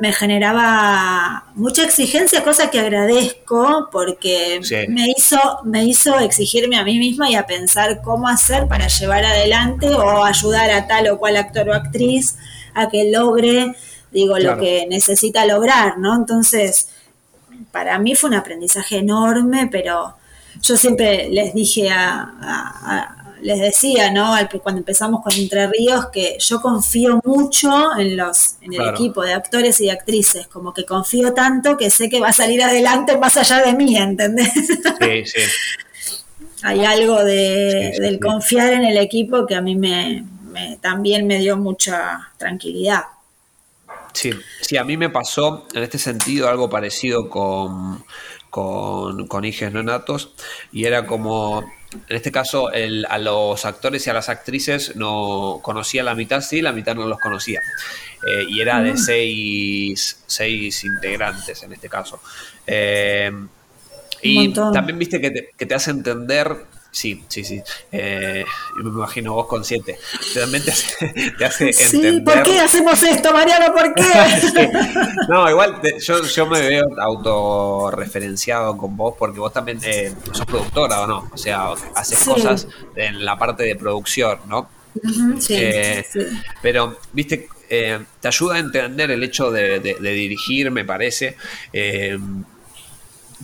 [0.00, 6.98] me generaba mucha exigencia, cosa que agradezco porque me, hizo, me hizo exigirme a mí
[6.98, 11.36] misma y a pensar cómo hacer para llevar adelante o ayudar a tal o cual
[11.36, 12.36] actor o actriz
[12.74, 13.74] a que logre,
[14.12, 16.14] digo, lo que necesita lograr, ¿no?
[16.14, 16.90] Entonces,
[17.72, 20.14] para mí fue un aprendizaje enorme, pero
[20.60, 24.34] yo siempre les dije a les decía, ¿no?
[24.62, 29.34] Cuando empezamos con Entre Ríos, que yo confío mucho en los, en el equipo de
[29.34, 33.36] actores y actrices, como que confío tanto que sé que va a salir adelante más
[33.36, 34.52] allá de mí, ¿entendés?
[34.54, 35.40] Sí, sí.
[36.64, 40.24] Hay algo de, del confiar en el equipo que a mí me,
[40.80, 43.02] también me dio mucha tranquilidad.
[44.12, 48.04] Sí, sí, a mí me pasó en este sentido algo parecido con,
[48.50, 50.34] con, con Iges Nonatos
[50.70, 51.64] y era como
[52.08, 56.62] en este caso, a los actores y a las actrices no conocía la mitad, sí,
[56.62, 57.60] la mitad no los conocía.
[58.26, 58.98] Eh, y era de mm.
[58.98, 62.20] seis, seis, integrantes en este caso.
[62.66, 63.30] Eh,
[64.22, 66.56] y también viste que te, que te hace entender
[66.92, 67.62] Sí, sí, sí.
[67.90, 68.44] Eh,
[68.76, 69.98] me imagino vos con siete.
[70.34, 70.74] Realmente
[71.38, 73.72] te hace sí, ¿por qué hacemos esto, Mariano?
[73.72, 74.02] ¿Por qué?
[75.28, 81.00] No, igual yo, yo me veo autorreferenciado con vos porque vos también eh, sos productora
[81.00, 81.30] o no.
[81.32, 84.68] O sea, haces cosas en la parte de producción, ¿no?
[85.48, 86.20] Eh, sí,
[86.60, 91.38] Pero, viste, eh, te ayuda a entender el hecho de dirigir, me parece.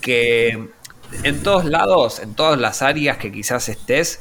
[0.03, 0.69] que
[1.23, 4.21] en todos lados, en todas las áreas que quizás estés,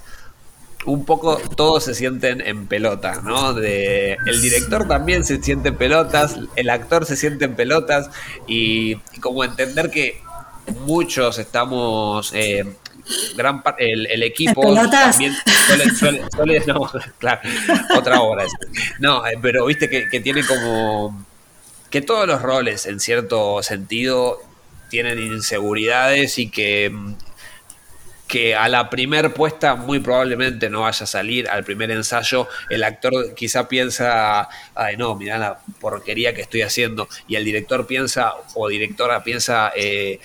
[0.86, 3.54] un poco todos se sienten en pelotas, ¿no?
[3.54, 8.10] De, el director también se siente en pelotas, el actor se siente en pelotas
[8.47, 10.21] y, como entender que
[10.86, 12.32] muchos estamos...
[12.34, 12.65] Eh,
[13.38, 15.34] gran el, el equipo también
[16.36, 17.39] suele, no, claro,
[17.95, 18.43] otra obra
[19.00, 21.26] no, eh, pero viste que, que tiene como
[21.89, 24.41] que todos los roles en cierto sentido
[24.89, 26.91] tienen inseguridades y que,
[28.28, 32.84] que a la primer puesta muy probablemente no vaya a salir, al primer ensayo el
[32.84, 38.34] actor quizá piensa, ay no, mira la porquería que estoy haciendo, y el director piensa
[38.54, 40.19] o directora piensa, eh,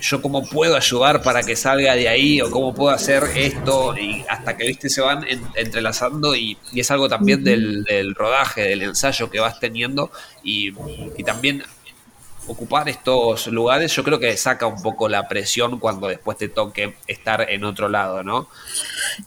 [0.00, 4.24] yo cómo puedo ayudar para que salga de ahí o cómo puedo hacer esto y
[4.28, 5.24] hasta que viste se van
[5.54, 10.10] entrelazando y, es algo también del, del, rodaje, del ensayo que vas teniendo
[10.42, 10.72] y,
[11.16, 11.62] y también
[12.50, 16.96] ocupar estos lugares, yo creo que saca un poco la presión cuando después te toque
[17.06, 18.48] estar en otro lado, ¿no?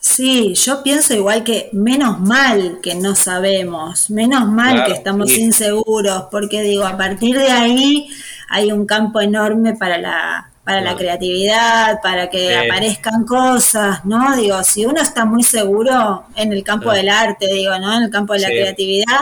[0.01, 6.25] Sí, yo pienso igual que menos mal que no sabemos, menos mal que estamos inseguros,
[6.31, 8.09] porque digo, a partir de ahí
[8.49, 14.33] hay un campo enorme para la para la creatividad, para que aparezcan cosas, ¿no?
[14.37, 17.97] Digo, si uno está muy seguro en el campo del arte, digo, ¿no?
[17.97, 19.19] En el campo de la creatividad,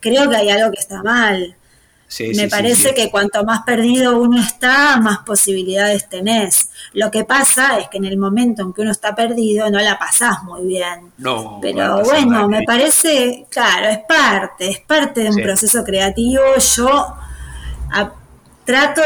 [0.00, 1.56] creo que hay algo que está mal.
[2.34, 6.68] Me parece que cuanto más perdido uno está, más posibilidades tenés.
[6.92, 9.98] Lo que pasa es que en el momento en que uno está perdido no la
[9.98, 11.12] pasás muy bien.
[11.18, 11.58] No.
[11.62, 16.42] Pero bueno, me parece, claro, es parte, es parte de un proceso creativo.
[16.76, 17.16] Yo
[18.64, 19.02] trato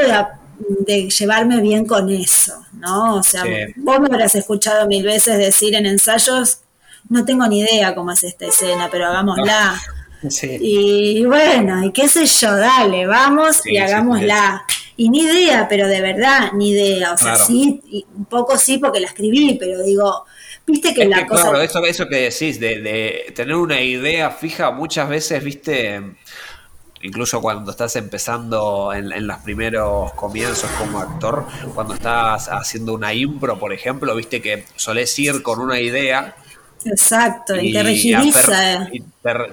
[0.86, 3.16] de, llevarme bien con eso, ¿no?
[3.16, 3.44] O sea,
[3.76, 6.60] vos me habrás escuchado mil veces decir en ensayos,
[7.08, 9.80] no tengo ni idea cómo es esta escena, pero hagámosla.
[10.60, 14.64] Y bueno, y qué sé yo, dale, vamos y hagámosla.
[14.96, 17.12] y ni idea, pero de verdad, ni idea.
[17.12, 20.24] O sea, sí, un poco sí porque la escribí, pero digo,
[20.66, 21.50] viste que la cosa.
[21.50, 26.02] Claro, eso, que decís, de, tener una idea fija, muchas veces, viste.
[27.02, 33.12] incluso cuando estás empezando en, en, los primeros comienzos como actor, cuando estás haciendo una
[33.12, 36.36] impro, por ejemplo, viste que solés ir con una idea
[36.84, 38.88] Exacto, y, te rigidiza.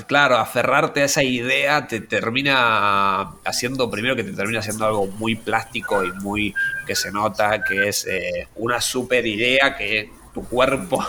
[0.06, 5.36] claro, aferrarte a esa idea te termina haciendo, primero que te termina haciendo algo muy
[5.36, 6.54] plástico y muy
[6.86, 11.04] que se nota que es eh, una super idea que tu cuerpo,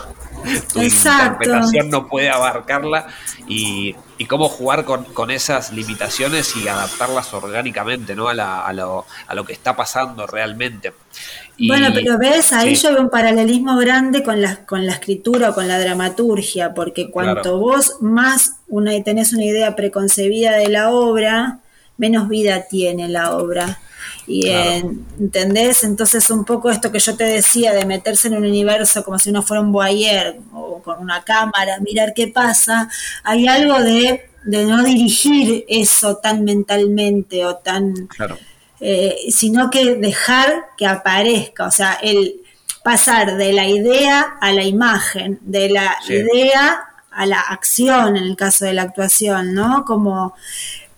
[0.72, 3.06] tu interpretación no puede abarcarla
[3.48, 3.94] y,
[4.28, 8.28] cómo jugar con, esas limitaciones y adaptarlas orgánicamente ¿no?
[8.28, 10.92] a, lo, a lo que está pasando realmente.
[11.58, 15.54] Bueno, pero ves, ahí yo veo un paralelismo grande con la, con la escritura o
[15.54, 21.60] con la dramaturgia, porque cuanto vos más una, tenés una idea preconcebida de la obra,
[21.96, 23.80] menos vida tiene la obra.
[24.26, 29.04] Y entendés, entonces un poco esto que yo te decía de meterse en un universo
[29.04, 32.88] como si uno fuera un voyeur o con una cámara, mirar qué pasa,
[33.22, 38.06] hay algo de, de no dirigir eso tan mentalmente o tan...
[38.08, 38.38] Claro
[38.86, 42.42] eh, sino que dejar que aparezca, o sea, el
[42.82, 48.36] pasar de la idea a la imagen, de la idea a la acción en el
[48.36, 49.86] caso de la actuación, ¿no?
[49.86, 50.34] Como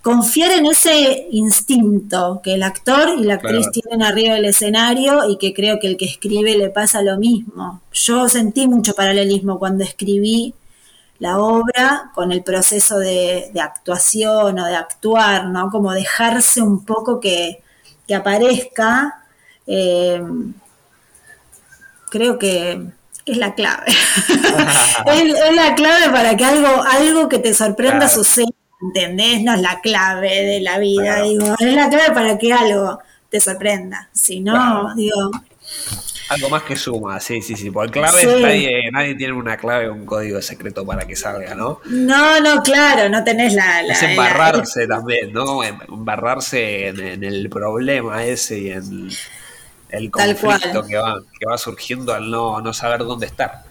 [0.07, 5.37] confiar en ese instinto que el actor y la actriz tienen arriba del escenario y
[5.37, 7.81] que creo que el que escribe le pasa lo mismo.
[7.93, 10.55] Yo sentí mucho paralelismo cuando escribí
[11.19, 15.71] la obra con el proceso de, de actuación o de actuar, ¿no?
[15.73, 17.61] Como dejarse un poco que,
[18.07, 19.25] que aparezca,
[19.67, 20.23] eh,
[22.11, 22.81] creo que
[23.25, 23.87] es la clave.
[25.07, 28.47] es, la clave para que algo, algo que te sorprenda suceda,
[28.81, 29.43] ¿entendés?
[29.43, 33.41] No es la clave de la vida, digo, es la clave para que algo te
[33.41, 34.09] sorprenda.
[34.13, 35.31] Si no, digo,
[36.29, 37.71] algo más que suma, sí, sí, sí.
[37.71, 41.81] Por clave nadie, nadie, tiene una clave o un código secreto para que salga, ¿no?
[41.85, 43.83] No, no, claro, no tenés la.
[43.83, 45.63] es embarrarse también, ¿no?
[45.63, 49.09] Embarrarse en, el problema ese y en
[49.91, 53.63] el conflicto que va, que va surgiendo al no, no saber dónde estar.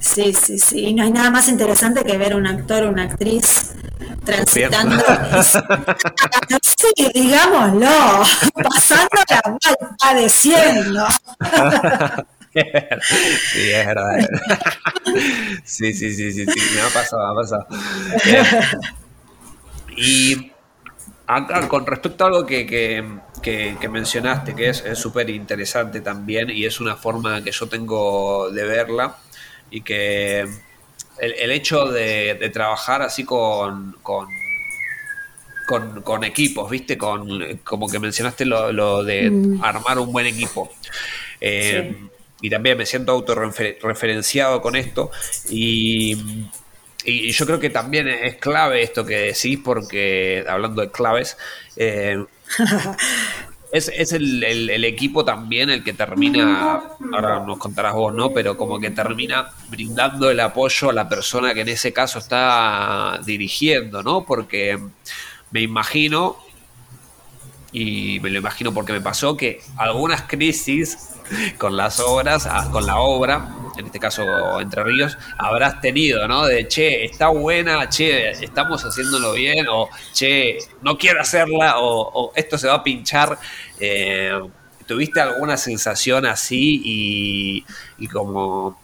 [0.00, 0.86] Sí, sí, sí.
[0.86, 3.69] Y no hay nada más interesante que ver un actor o una actriz
[4.24, 4.96] transitando.
[6.62, 8.22] sí, digámoslo,
[8.54, 11.06] pasándola mal, padeciendo.
[12.52, 14.28] sí, es verdad.
[15.64, 17.66] sí, sí, sí, sí, sí, me ha pasado, me ha pasado.
[18.26, 18.44] Eh,
[19.96, 20.52] y
[21.26, 26.64] acá, con respecto a algo que, que, que, mencionaste, que es súper interesante también, y
[26.64, 29.16] es una forma que yo tengo de verla,
[29.70, 30.48] y que
[31.20, 34.28] el, hecho de, trabajar así con, con,
[36.02, 36.96] con, equipos, ¿viste?
[36.98, 39.62] Con, como que mencionaste lo, de mm.
[39.62, 40.72] armar un buen equipo.
[41.40, 41.96] Eh,
[42.42, 45.10] y también me siento autorreferenciado con esto
[45.48, 46.16] y,
[47.04, 51.36] y, yo creo que también es clave esto que decís porque, hablando de claves,
[51.76, 52.24] eh,
[53.72, 58.30] Es, es el, el, equipo también el que termina, ahora nos contarás vos, ¿no?
[58.30, 63.20] Pero como que termina brindando el apoyo a la persona que en ese caso está
[63.24, 64.24] dirigiendo, ¿no?
[64.24, 64.76] Porque
[65.52, 66.36] me imagino,
[67.70, 71.09] y me lo imagino porque me pasó, que algunas crisis
[71.58, 76.46] con las obras, ah, con la obra, en este caso Entre Ríos, habrás tenido, ¿no?
[76.46, 82.58] De, che, está buena, che, estamos haciéndolo bien, o che, no quiero hacerla, o, esto
[82.58, 83.38] se va a pinchar.
[83.78, 84.38] Eh,
[84.86, 87.64] ¿Tuviste alguna sensación así y,
[87.98, 88.76] y como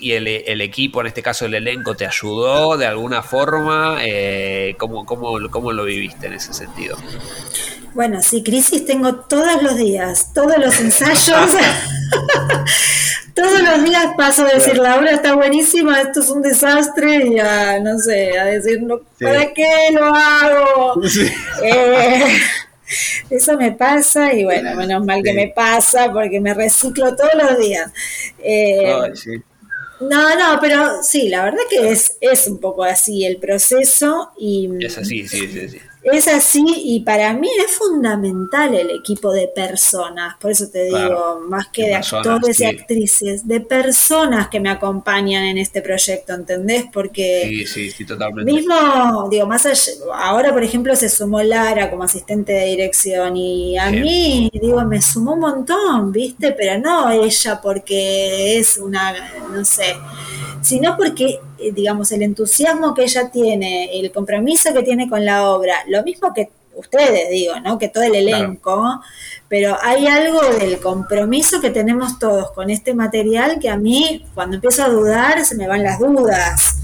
[0.00, 3.98] y el, equipo, en este caso el elenco, te ayudó de alguna forma?
[4.00, 6.96] Eh, ¿cómo, cómo, cómo, lo viviste en ese sentido?
[7.94, 11.52] Bueno, sí, crisis tengo todos los días, todos los ensayos.
[13.34, 17.38] todos los días paso a decir, la obra está buenísima, esto es un desastre, y
[17.38, 18.80] a, no sé, a decir,
[19.20, 21.00] ¿para qué lo hago?
[21.62, 22.24] Eh,
[23.30, 27.58] eso me pasa y bueno, menos mal que me pasa porque me reciclo todos los
[27.58, 27.90] días.
[28.42, 29.12] Eh,
[30.00, 34.68] no, no, pero sí, la verdad que es, es un poco así el proceso y...
[34.80, 35.80] Es así, sí, sí, sí.
[36.02, 41.40] Es así y para mí es fundamental el equipo de personas, por eso te digo,
[41.48, 46.84] más que de, actores y actrices, de personas que me acompañan en este proyecto, ¿entendés?
[46.92, 48.50] Porque sí, sí, sí, totalmente.
[48.50, 53.76] mismo, digo, más allá, ahora por ejemplo se sumó Lara como asistente de dirección y
[53.76, 56.52] a mí, digo, me sumó un montón, ¿viste?
[56.52, 59.14] Pero no ella porque es una,
[59.52, 59.96] no sé,
[60.62, 61.40] sino porque,
[61.72, 66.32] digamos, el entusiasmo que ella tiene, el compromiso que tiene con la obra, lo mismo
[66.32, 67.78] que ustedes, digo, ¿no?
[67.78, 69.00] Que todo el elenco,
[69.48, 74.56] pero hay algo del compromiso que tenemos todos con este material que a mí, cuando
[74.56, 76.76] empiezo a dudar, se me van las dudas.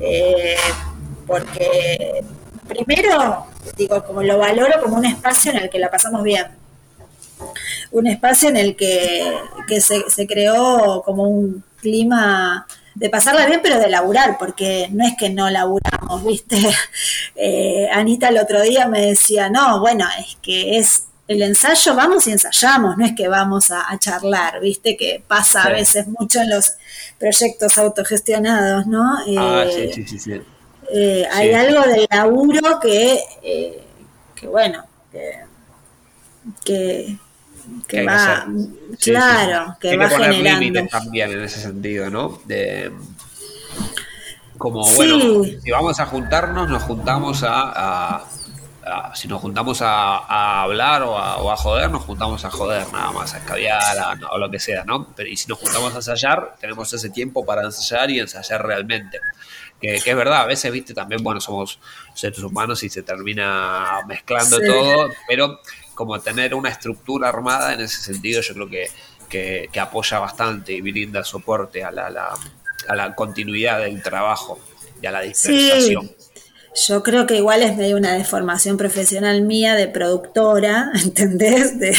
[0.00, 0.56] Eh,
[1.26, 2.24] porque
[2.66, 3.46] primero,
[3.76, 6.46] digo, como lo valoro como un espacio en el que la pasamos bien.
[7.90, 9.22] Un espacio en el que,
[9.80, 15.14] se, se creó como un clima de pasarla bien, pero de laburar, porque no es
[15.18, 16.56] que no laburamos, ¿viste?
[17.36, 22.26] Eh, Anita el otro día me decía, no, bueno, es que es el ensayo, vamos
[22.26, 24.96] y ensayamos, no es que vamos a, charlar, ¿viste?
[24.96, 26.74] Que pasa a veces mucho en los
[27.18, 29.18] proyectos autogestionados, ¿no?
[29.36, 30.18] ah, sí, sí, sí.
[30.18, 30.40] sí.
[30.92, 33.82] Eh, hay algo del laburo que, eh,
[34.34, 35.40] que bueno, que,
[36.64, 37.18] que,
[38.06, 38.46] va,
[39.00, 40.86] claro, que va generando.
[40.88, 42.40] también en ese sentido, ¿no?
[42.44, 42.92] De,
[44.58, 48.24] como, bueno, si vamos a juntarnos, nos juntamos a,
[49.14, 51.16] si nos juntamos a, hablar o
[51.50, 55.08] a, joder, nos juntamos a joder nada más, a escabiar o lo que sea, ¿no?
[55.14, 59.20] Pero y si nos juntamos a ensayar, tenemos ese tiempo para ensayar y ensayar realmente.
[59.80, 61.78] Que, es verdad, a veces, viste, también, bueno, somos
[62.14, 65.60] seres humanos y se termina mezclando todo, pero
[65.94, 70.80] como tener una estructura armada en ese sentido yo creo que, que, apoya bastante y
[70.80, 72.34] brinda soporte a la,
[72.88, 74.58] a la continuidad del trabajo
[75.00, 76.10] y a la dispersación.
[76.74, 81.78] Yo creo que igual es medio una deformación profesional mía de productora, ¿entendés?
[81.78, 81.94] De,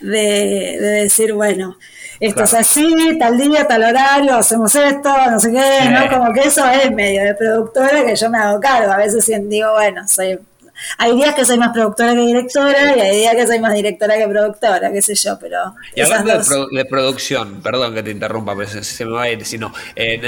[0.00, 1.76] de, decir, bueno,
[2.20, 6.08] esto es así, tal día, tal horario, hacemos esto, no sé qué, ¿no?
[6.08, 8.92] Como que eso es medio de productora que yo me hago cargo.
[8.92, 10.38] A veces digo, bueno, soy
[10.98, 14.16] hay días que soy más productora que directora y hay días que soy más directora
[14.16, 15.74] que productora, qué sé yo, pero...
[15.94, 19.72] Y hablando de, producción, perdón que te interrumpa, pero se, me va a ir, sino,
[19.96, 20.20] eh,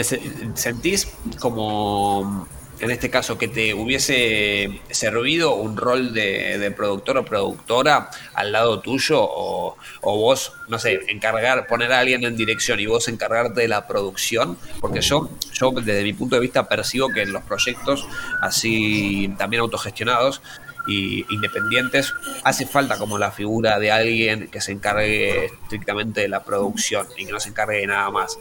[0.55, 2.47] ¿sentís como
[2.80, 8.80] en este caso, que te hubiese servido un rol de, productor o productora al lado
[8.80, 13.68] tuyo o, vos, no sé, encargar, poner a alguien en dirección y vos encargarte de
[13.68, 14.58] la producción?
[14.80, 18.06] Porque yo, yo desde mi punto de vista percibo que en los proyectos
[18.40, 20.42] así también autogestionados
[20.86, 22.14] y independientes
[22.44, 27.26] hace falta como la figura de alguien que se encargue estrictamente de la producción y
[27.26, 28.38] que no se encargue de nada más.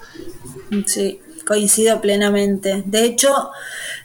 [0.86, 2.84] Sí, coincido plenamente.
[2.86, 3.52] De hecho,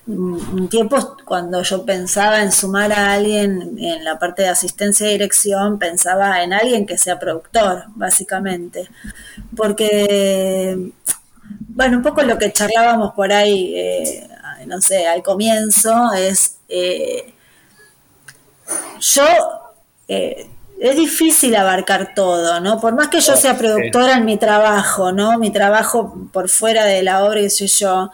[0.06, 5.12] un tiempo cuando yo pensaba en sumar a alguien en la parte de asistencia y
[5.12, 8.88] dirección, pensaba en alguien que sea productor, básicamente.
[9.56, 10.92] Porque,
[11.68, 14.28] bueno, un poco lo que charlábamos por ahí, eh,
[14.66, 17.34] no sé, al comienzo, es, eh,
[19.00, 19.24] yo,
[20.08, 20.48] eh,
[20.80, 22.80] es difícil abarcar todo, ¿no?
[22.80, 25.38] Por más que yo sea productora en mi trabajo, ¿no?
[25.38, 28.10] Mi trabajo por fuera de la obra, y soy yo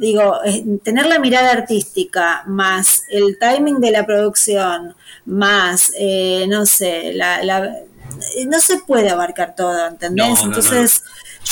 [0.00, 0.40] digo,
[0.82, 4.96] tener la mirada artística, más el timing de la producción,
[5.26, 7.42] más, eh, no sé, la,
[8.46, 10.40] no se puede abarcar todo, ¿entendés?
[10.42, 11.04] Entonces,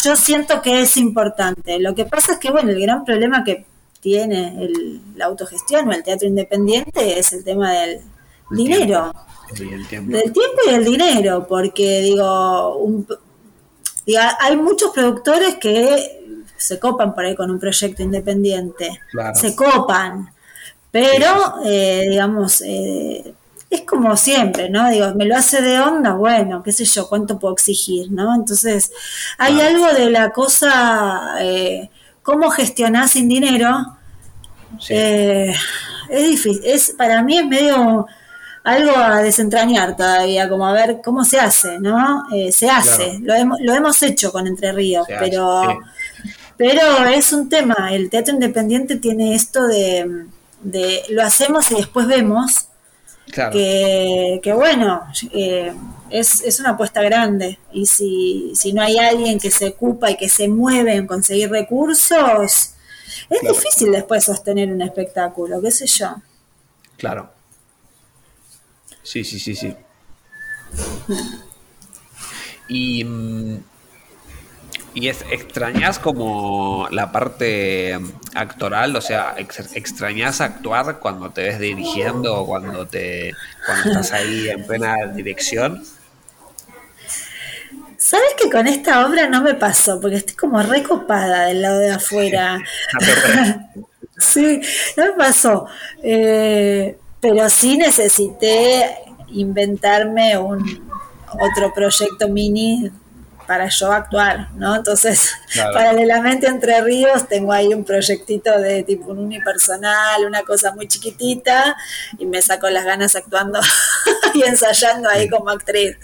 [0.02, 1.78] yo siento que es importante.
[1.78, 3.66] Lo que pasa es que, bueno, el gran problema que
[4.00, 8.00] tiene el, la autogestión o el teatro independiente es el tema del
[8.50, 9.12] dinero.
[10.18, 12.78] Del tiempo y el dinero, porque digo,
[14.40, 16.18] hay muchos productores que
[16.57, 19.01] se copan por ahí con un proyecto independiente,
[19.34, 20.30] se copan,
[20.90, 23.34] pero eh, digamos, eh,
[23.70, 24.90] es como siempre, ¿no?
[24.90, 28.34] Digo, me lo hace de onda, bueno, qué sé yo, cuánto puedo exigir, ¿no?
[28.34, 28.90] Entonces,
[29.36, 31.90] hay algo de la cosa, eh,
[32.22, 33.96] cómo gestionar sin dinero,
[34.88, 35.57] es
[36.09, 38.07] difícil, es, para mí es medio
[38.64, 42.24] algo a desentrañar todavía, como a ver cómo se hace, ¿no?
[42.52, 45.78] se hace, lo, hemos, lo hemos hecho con Entre Ríos, pero...
[46.59, 50.26] Pero es un tema, el teatro independiente tiene esto de,
[51.09, 52.66] lo hacemos y después vemos,
[53.32, 55.02] que, bueno,
[55.32, 55.72] eh,
[56.11, 57.61] es, es, una apuesta grande.
[57.72, 61.48] Y si, si no hay alguien que se ocupa y que se mueve en conseguir
[61.48, 62.72] recursos,
[63.30, 66.16] es difícil después sostener un espectáculo, qué sé yo.
[66.96, 67.30] Claro.
[69.09, 69.74] Sí, sí, sí, sí.
[72.68, 73.59] Y mm,
[74.92, 77.98] ¿Y es, extrañas como la parte
[78.34, 78.94] actoral?
[78.96, 83.32] O sea, ¿extrañas actuar cuando te ves dirigiendo o cuando, te,
[83.64, 85.84] cuando estás ahí en plena dirección?
[87.96, 90.00] ¿Sabes que con esta obra no me pasó?
[90.00, 92.59] Porque estoy como recopada del lado de afuera.
[94.18, 94.61] sí,
[94.96, 95.66] no me pasó.
[96.02, 98.97] Eh, pero sí necesité
[99.29, 100.89] inventarme un
[101.41, 102.91] otro proyecto mini
[103.49, 104.77] para yo actuar, ¿no?
[104.77, 105.33] Entonces,
[105.73, 111.75] paralelamente entre Ríos tengo ahí un proyectito de tipo un unipersonal, una cosa muy chiquitita,
[112.19, 113.59] y me saco las ganas actuando
[114.35, 115.97] y ensayando ahí como actriz.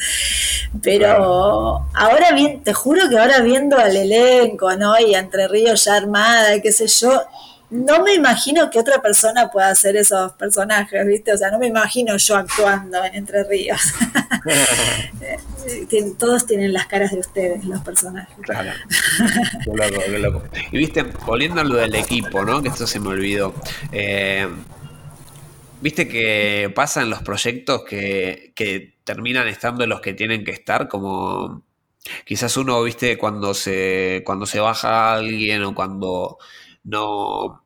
[0.82, 4.98] Pero ahora bien, te juro que ahora viendo al elenco, ¿no?
[4.98, 7.26] Y Entre Ríos ya armada, qué sé yo,
[7.74, 11.32] no me imagino que otra persona pueda hacer esos personajes, ¿viste?
[11.32, 13.80] O sea, no me imagino yo actuando en Entre Ríos.
[16.18, 18.36] Todos tienen las caras de ustedes, los personajes.
[18.42, 18.70] Claro.
[19.64, 20.42] Qué loco, qué loco.
[20.70, 22.62] Y viste, volviendo a lo del equipo, ¿no?
[22.62, 23.52] Que esto se me olvidó.
[23.90, 24.48] Eh,
[25.80, 31.64] viste que pasan los proyectos que, que terminan estando los que tienen que estar, como
[32.24, 36.38] quizás uno, viste, cuando se, cuando se baja alguien o cuando
[36.84, 37.63] no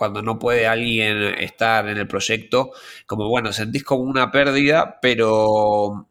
[0.00, 2.70] cuando no puede alguien estar en el proyecto,
[3.04, 6.08] como bueno, sentís como una pérdida, pero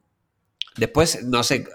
[0.78, 1.66] después, no sé,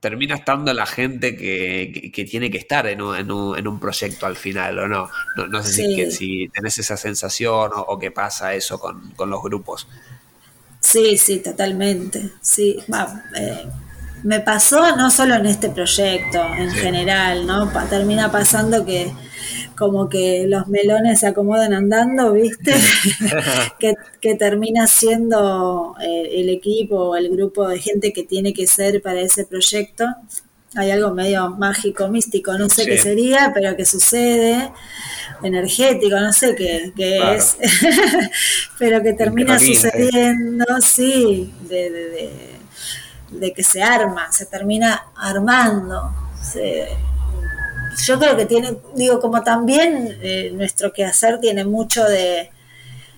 [0.00, 4.80] termina estando la gente que, tiene que estar en un, en, un, proyecto al final,
[4.80, 5.08] ¿o no?
[5.48, 9.88] No, sé si, si, tenés esa sensación o, qué pasa eso con, los grupos.
[10.78, 12.32] Sí, sí, totalmente.
[12.42, 12.76] Sí,
[13.34, 13.66] eh,
[14.24, 17.72] me pasó no solo en este proyecto, en general, ¿no?
[17.88, 19.10] termina pasando que
[19.76, 22.74] como que los melones se acomodan andando, ¿viste?
[24.20, 29.02] que, termina siendo eh, el equipo o el grupo de gente que tiene que ser
[29.02, 30.06] para ese proyecto.
[30.76, 34.72] Hay algo medio mágico, místico, no sé qué sería, pero que sucede,
[35.42, 36.92] energético, no sé qué,
[37.36, 37.56] es,
[38.78, 42.54] pero que termina sucediendo, sí, de
[43.38, 46.12] de que se arma, se termina armando.
[48.02, 52.50] Yo creo que tiene, digo, como también eh, nuestro quehacer tiene mucho de,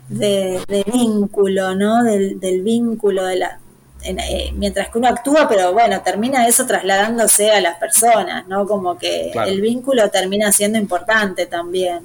[0.09, 2.05] de, vínculo, ¿no?
[2.05, 3.61] Del, vínculo de la...
[4.03, 8.67] Eh, mientras que uno actúa, pero bueno, termina eso trasladándose a las personas, ¿no?
[8.67, 12.01] Como que el vínculo termina siendo importante también.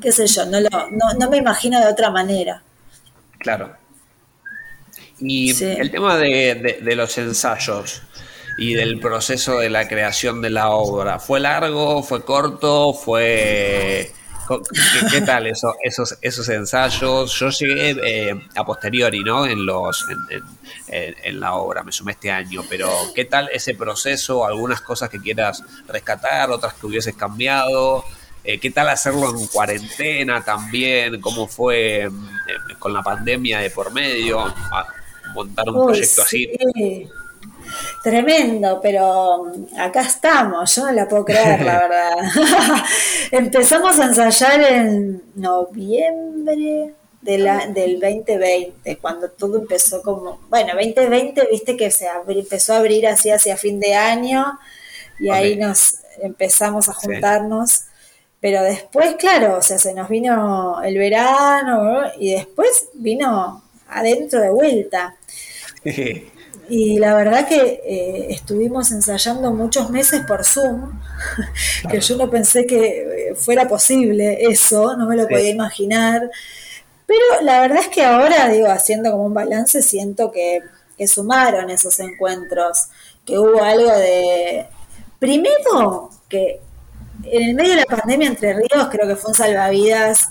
[0.00, 2.62] Qué sé yo, no, lo, no, no me imagino de otra manera.
[3.38, 3.76] Claro,
[5.20, 8.02] y el tema de, los ensayos
[8.58, 12.02] y del proceso de la creación de la obra, ¿fue largo?
[12.02, 12.92] ¿Fue corto?
[12.92, 14.12] ¿Fue...
[15.12, 17.38] ¿Qué, tal eso, esos, esos ensayos?
[17.38, 19.46] Yo llegué eh, a posteriori, ¿no?
[19.46, 20.06] En, los,
[20.88, 24.46] en, la obra, me sumé este año, pero ¿qué tal ese proceso?
[24.46, 28.04] ¿Algunas cosas que quieras rescatar, otras que hubieses cambiado?
[28.42, 31.20] Eh, ¿Qué tal hacerlo en cuarentena también?
[31.20, 32.10] ¿Cómo fue eh,
[32.78, 34.40] con la pandemia de por medio?
[34.40, 34.86] Ah,
[35.34, 36.48] montar un proyecto así.
[38.02, 42.16] Tremendo, pero mm, acá estamos, yo no la puedo creer, la verdad.
[43.32, 51.48] Empezamos a ensayar en noviembre de la, del 2020, cuando todo empezó como, bueno, 2020,
[51.50, 54.58] viste que se empezó a abrir así hacia fin de año
[55.18, 57.84] y ahí nos empezamos a juntarnos.
[58.40, 64.50] Pero después, claro, o sea, se nos vino el verano y después vino adentro de
[64.50, 65.16] vuelta.
[66.68, 71.00] Y la verdad que eh, estuvimos ensayando muchos meses por Zoom,
[71.90, 76.30] que yo no pensé que eh, fuera posible eso, no me lo podía imaginar.
[77.06, 80.60] Pero la verdad es que ahora, digo, haciendo como un balance, siento que,
[80.98, 82.88] que sumaron esos encuentros,
[83.24, 84.66] que hubo algo de...
[85.18, 86.60] Primero, que
[87.24, 90.28] en el medio de la pandemia entre ríos creo que fue un salvavidas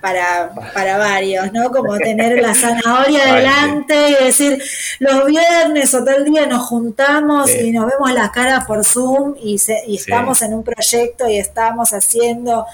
[0.00, 1.70] para, para varios, ¿no?
[1.70, 4.62] Como tener la zanahoria adelante y decir,
[4.98, 9.56] los viernes o tal día nos juntamos y nos vemos las caras por Zoom y,
[9.86, 12.66] y estamos en un proyecto y estamos haciendo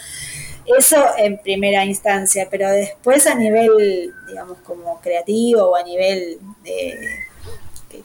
[0.66, 6.99] eso en primera instancia, pero después a nivel, digamos, como creativo o a nivel de,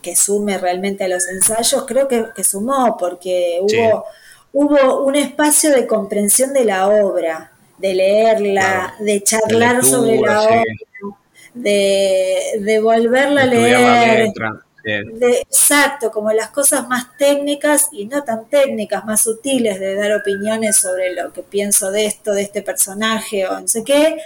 [0.01, 4.05] que, sume realmente a los ensayos, creo que, que sumó porque hubo,
[4.53, 7.51] hubo un espacio de comprensión de la obra
[7.81, 10.63] de leerla, de charlar sobre la obra,
[11.53, 14.31] de, volverla a leer.
[14.83, 20.77] exacto, como las cosas más técnicas y no tan técnicas, más sutiles, de dar opiniones
[20.77, 24.17] sobre lo que pienso de esto, de este personaje o no sé qué,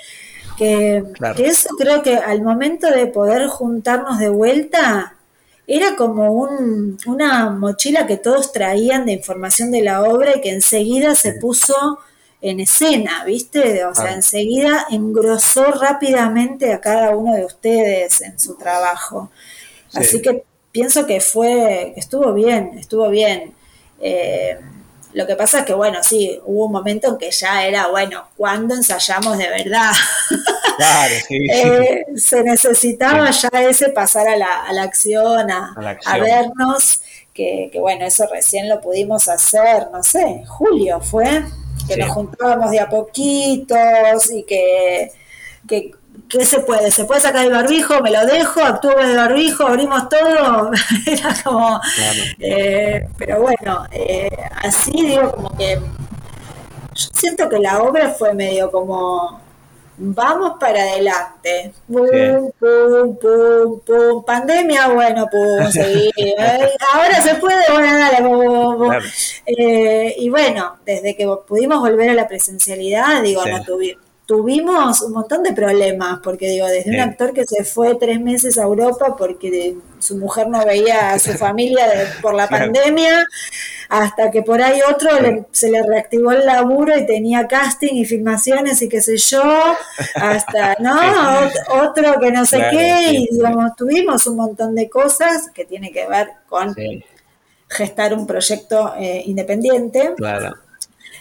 [0.57, 1.03] que,
[1.37, 5.13] eso creo que al momento de poder juntarnos de vuelta,
[5.67, 10.51] era como un, una mochila que todos traían de información de la obra y que
[10.51, 11.97] enseguida se puso
[12.41, 13.85] en escena, ¿viste?
[13.85, 19.31] O sea, enseguida engrosó rápidamente a cada uno de ustedes en su trabajo.
[19.93, 23.53] Así que pienso que fue, estuvo bien, estuvo bien.
[24.01, 24.59] Eh,
[25.13, 28.27] lo que pasa es que, bueno, sí, hubo un momento en que ya era, bueno,
[28.35, 29.91] ¿cuándo ensayamos de verdad?
[30.77, 35.73] Claro, sí, eh, se necesitaba ya ese pasar a la, a la acción, a,
[36.05, 36.99] a, vernos,
[37.33, 41.45] que, que, bueno, eso recién lo pudimos hacer, no sé, julio fue
[41.87, 45.11] que nos juntábamos de a poquitos y que,
[45.67, 45.91] que,
[46.45, 50.71] se puede, se puede sacar el barbijo, me lo dejo, actúo de barbijo, abrimos todo,
[51.05, 51.79] era como,
[52.39, 54.29] eh, pero bueno, eh,
[54.63, 59.44] así digo como que yo siento que la obra fue medio como
[59.97, 61.73] vamos para adelante.
[61.87, 64.23] Pum, pum, pum, pum.
[64.23, 66.11] Pandemia, bueno, pum, seguir.
[66.93, 68.93] Ahora se puede, bueno, dale, pum, pum.
[69.45, 75.13] Eh, y bueno, desde que pudimos volver a la presencialidad, digo, no tuvimos tuvimos un
[75.13, 79.15] montón de problemas, porque digo, desde un actor que se fue tres meses a Europa
[79.15, 81.85] porque su mujer no veía a su familia
[82.21, 83.25] por la pandemia,
[83.89, 85.09] hasta que por ahí otro
[85.51, 89.43] se le reactivó el laburo y tenía casting y filmaciones y qué sé yo,
[90.15, 90.99] hasta, ¿no?
[91.83, 96.07] Otro que no sé qué, y digamos, tuvimos un montón de cosas que tiene que
[96.07, 96.75] ver con
[97.67, 100.13] gestar un proyecto eh, independiente.
[100.17, 100.64] Claro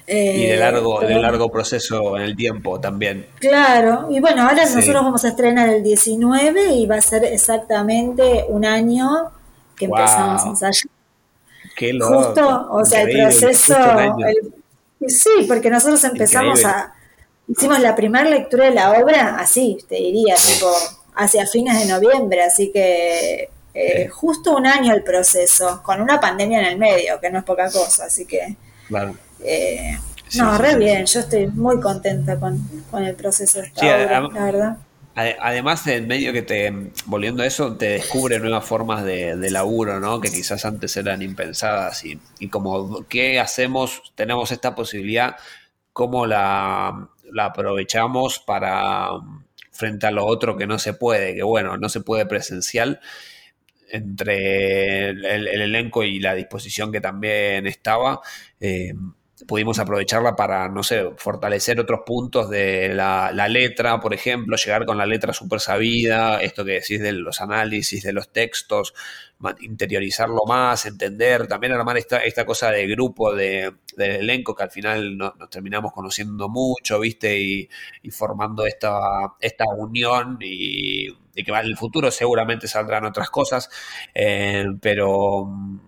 [0.07, 3.26] y de largo, de largo proceso en el tiempo también.
[3.38, 8.44] Claro, y bueno, ahora nosotros vamos a estrenar el 19 y va a ser exactamente
[8.48, 9.30] un año
[9.76, 10.90] que empezamos a ensayar.
[11.76, 12.22] Qué loco.
[12.22, 13.76] Justo, o sea, el proceso.
[15.07, 16.94] sí, porque nosotros empezamos a.
[17.48, 20.70] Hicimos la primera lectura de la obra así, te diría, tipo,
[21.14, 26.61] hacia fines de noviembre, así que eh, justo un año el proceso, con una pandemia
[26.61, 28.57] en el medio, que no es poca cosa, así que.
[28.88, 29.14] Claro.
[29.41, 29.99] Eh,
[30.37, 32.61] no, re bien, yo estoy muy contenta con,
[32.99, 34.78] el proceso de esta la verdad.
[35.16, 36.72] Además, en medio que te,
[37.07, 40.20] volviendo a eso, te descubre nuevas formas de, laburo, ¿no?
[40.20, 44.12] Que quizás antes eran impensadas y, y como, ¿qué hacemos?
[44.16, 45.37] Tenemos esta posibilidad,
[45.93, 47.09] ¿cómo la,
[47.39, 49.09] aprovechamos para,
[49.70, 51.37] frente a lo otro que no se puede?
[51.37, 53.01] Que bueno, no se puede presencial,
[53.89, 58.20] entre el, elenco y la disposición que también estaba,
[58.59, 58.95] eh,
[59.47, 64.97] pudimos aprovecharla para, no sé, fortalecer otros puntos de la, letra, por ejemplo, llegar con
[64.97, 68.95] la letra súper sabida, esto que decís de los análisis, de los textos,
[69.61, 74.70] interiorizarlo más, entender, también armar esta, esta cosa de grupo de, del elenco que al
[74.70, 77.39] final nos terminamos conociendo mucho, ¿viste?
[77.41, 77.68] Y,
[78.11, 83.68] formando esta, esta unión y, que en el futuro seguramente saldrán otras cosas,
[84.14, 85.78] eh, pero mm,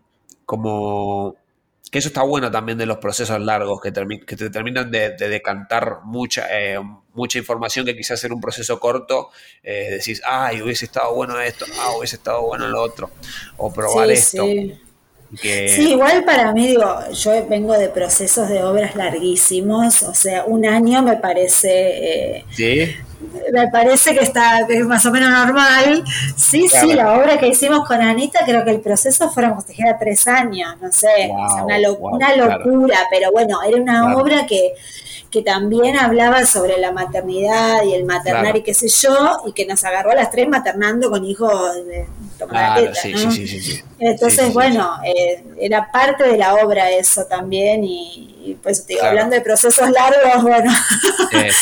[0.45, 1.37] como
[1.91, 6.01] que eso está bueno también de los procesos largos, que, que te terminan de, decantar
[6.05, 6.79] mucha, eh,
[7.15, 9.31] mucha información que quizás en un proceso corto
[9.63, 13.11] eh, decís, ay, hubiese estado bueno esto, ah, hubiese estado bueno lo otro,
[13.57, 14.45] o probar esto.
[14.45, 14.81] Sí.
[15.35, 20.67] Sí, igual para mí, digo, yo vengo de procesos de obras larguísimos, o sea, un
[20.67, 22.37] año me parece...
[22.39, 22.97] Eh, ¿Sí?
[23.53, 26.05] Me parece que está más o menos normal.
[26.37, 29.65] Sí, sí, la obra que hicimos con Anita, creo que el proceso fueron como
[29.99, 31.31] tres años, no sé,
[31.65, 34.75] una, locura, pero bueno, era una obra que
[35.31, 39.67] que también hablaba sobre la maternidad y el maternar y qué sé yo, y que
[39.67, 42.07] nos agarró a las tres maternando con hijos de
[42.39, 42.93] tomar
[43.99, 49.43] Entonces, bueno, eh, era parte de la obra eso también, y, pues digo, hablando de
[49.43, 50.73] procesos largos, bueno.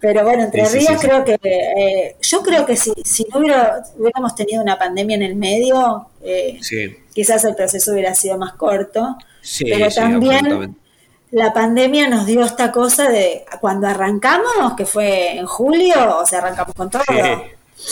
[0.00, 4.62] Pero bueno, entre Ríos creo que, eh, yo creo que si, si no hubiéramos tenido
[4.62, 6.60] una pandemia en el medio, eh,
[7.14, 9.16] quizás el proceso hubiera sido más corto.
[9.60, 10.76] pero también
[11.30, 16.40] la pandemia nos dio esta cosa de cuando arrancamos, que fue en julio, o sea,
[16.40, 17.02] arrancamos con todo.
[17.08, 17.14] Sí,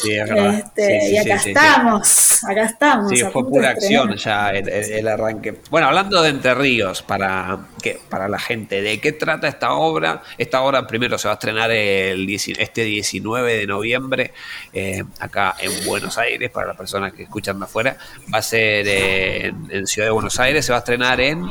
[0.04, 0.54] es verdad.
[0.54, 3.10] Este, y acá estamos, acá estamos.
[3.10, 5.60] Sí, fue pura acción ya el, arranque.
[5.70, 10.22] Bueno, hablando de Entre Ríos, para, que, para la gente, ¿de qué trata esta obra?
[10.38, 14.32] Esta obra primero se va a estrenar el, este 19 de noviembre
[14.72, 17.96] eh, acá en Buenos Aires, para las personas que escuchan de afuera.
[18.32, 21.46] Va a ser en, en Ciudad de Buenos Aires, se va a estrenar en...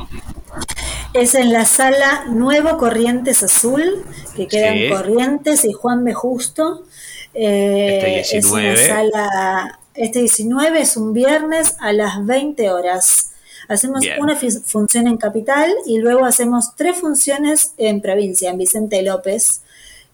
[1.14, 4.04] Es en la sala Nuevo Corrientes Azul,
[4.34, 6.14] que queda en Corrientes y Juan B.
[6.14, 6.84] Justo.
[7.34, 8.74] Eh, este 19.
[8.74, 13.32] Es sala, este 19 es un viernes a las 20 horas.
[13.68, 19.62] Hacemos una función en Capital y luego hacemos tres funciones en provincia, en Vicente López.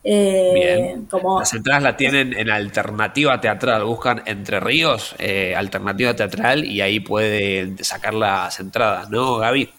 [0.05, 1.07] Eh, Bien.
[1.07, 1.41] Como...
[1.41, 7.01] Las entradas la tienen en alternativa teatral, buscan Entre Ríos, eh, alternativa teatral y ahí
[7.01, 9.71] pueden sacar las entradas, ¿no, Gaby?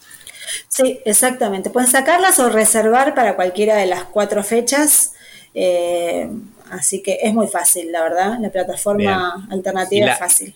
[0.68, 1.70] Sí, exactamente.
[1.70, 5.14] Pueden sacarlas o reservar para cualquiera de las cuatro fechas.
[5.54, 6.30] Eh,
[6.72, 8.38] así que es muy fácil, la verdad.
[8.40, 10.56] La plataforma alternativa es fácil.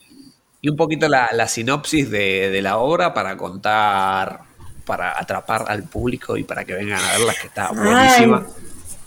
[0.61, 4.41] Y un poquito la, sinopsis de, la obra para contar,
[4.85, 8.47] para atrapar al público y para que vengan a verla, que está buenísima.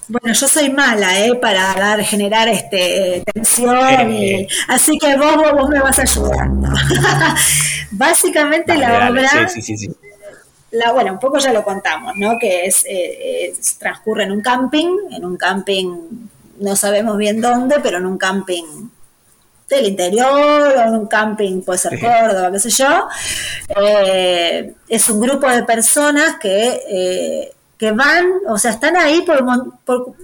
[0.08, 1.34] Bueno, yo soy mala, ¿eh?
[1.34, 6.68] Para dar, generar este tensión, y, así que vos, vos, me vas ayudando.
[7.90, 9.88] Básicamente la obra sí, sí, sí,
[10.92, 12.38] bueno, un poco ya lo contamos, ¿no?
[12.38, 16.28] Que eh, es, transcurre en un camping, en un camping,
[16.60, 18.88] no sabemos bien dónde, pero en un camping
[19.68, 23.08] del interior o en un camping, puede ser Córdoba, qué sé yo.
[23.76, 29.44] Eh, es un grupo de personas que eh, que van, o sea, están ahí por,
[29.84, 30.14] por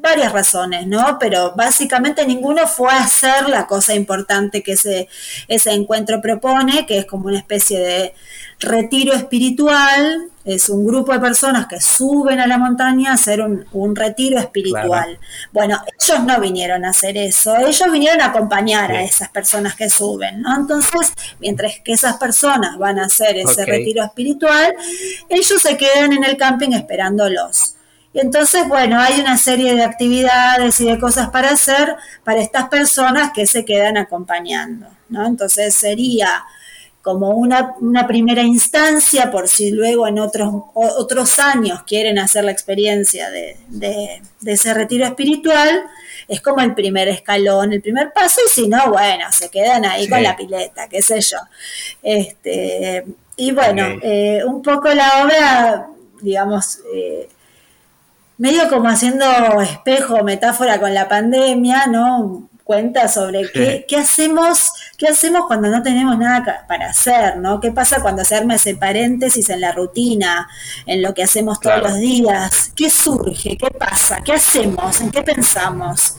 [0.00, 1.18] varias razones, ¿no?
[1.18, 5.08] Pero básicamente ninguno fue a hacer la cosa importante que ese,
[5.48, 8.14] ese encuentro propone, que es como una especie de
[8.60, 10.30] retiro espiritual.
[10.44, 15.18] Es un grupo de personas que suben a la montaña a hacer un, retiro espiritual.
[15.52, 19.90] Bueno, ellos no vinieron a hacer eso, ellos vinieron a acompañar a esas personas que
[19.90, 20.56] suben, ¿no?
[20.56, 24.74] Entonces, mientras que esas personas van a hacer ese retiro espiritual,
[25.28, 27.74] ellos se quedan en el camping esperándolos.
[28.12, 31.94] Y entonces, bueno, hay una serie de actividades y de cosas para hacer
[32.24, 35.26] para estas personas que se quedan acompañando, ¿no?
[35.26, 36.44] Entonces sería
[37.08, 43.30] como una, primera instancia por si luego en otros, otros años quieren hacer la experiencia
[43.30, 45.84] de, ese retiro espiritual,
[46.28, 50.06] es como el primer escalón, el primer paso, y si no, bueno, se quedan ahí
[50.06, 51.38] con la pileta, qué sé yo.
[52.02, 53.06] Este,
[53.36, 55.88] y bueno, eh, un poco la obra,
[56.20, 57.28] digamos, eh,
[58.38, 59.26] medio como haciendo
[59.60, 62.48] espejo, metáfora con la pandemia, ¿no?
[62.64, 67.60] Cuenta sobre qué, qué hacemos, qué hacemos cuando no tenemos nada para hacer, ¿no?
[67.60, 70.48] ¿Qué pasa cuando se arma ese paréntesis en la rutina,
[70.86, 72.72] en lo que hacemos todos los días?
[72.76, 73.56] ¿Qué surge?
[73.56, 74.20] ¿Qué pasa?
[74.22, 75.00] ¿Qué hacemos?
[75.00, 76.16] ¿En qué pensamos?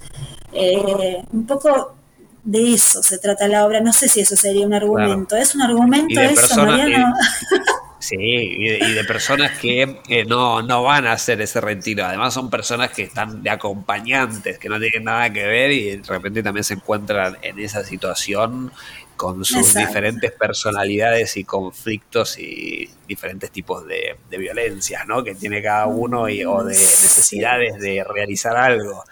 [0.52, 1.96] Eh, un poco
[2.44, 3.80] de eso se trata la obra.
[3.80, 5.36] No sé si eso sería un argumento.
[5.36, 7.14] ¿Es un argumento eso, Mariano?
[8.00, 12.06] Sí, y de, personas que eh, no, no van a hacer ese retiro.
[12.06, 16.04] Además son personas que están de acompañantes, que no tienen nada que ver y de
[16.08, 18.72] repente también se encuentran en esa situación
[19.18, 25.22] con sus diferentes personalidades y conflictos y diferentes tipos de, de violencias ¿no?
[25.22, 29.04] que tiene cada uno y, o de necesidades de realizar algo.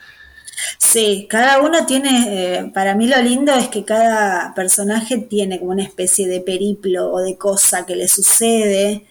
[0.78, 5.72] Sí, cada uno tiene, eh, para mí lo lindo es que cada personaje tiene como
[5.72, 9.05] una especie de periplo o de cosa que le sucede.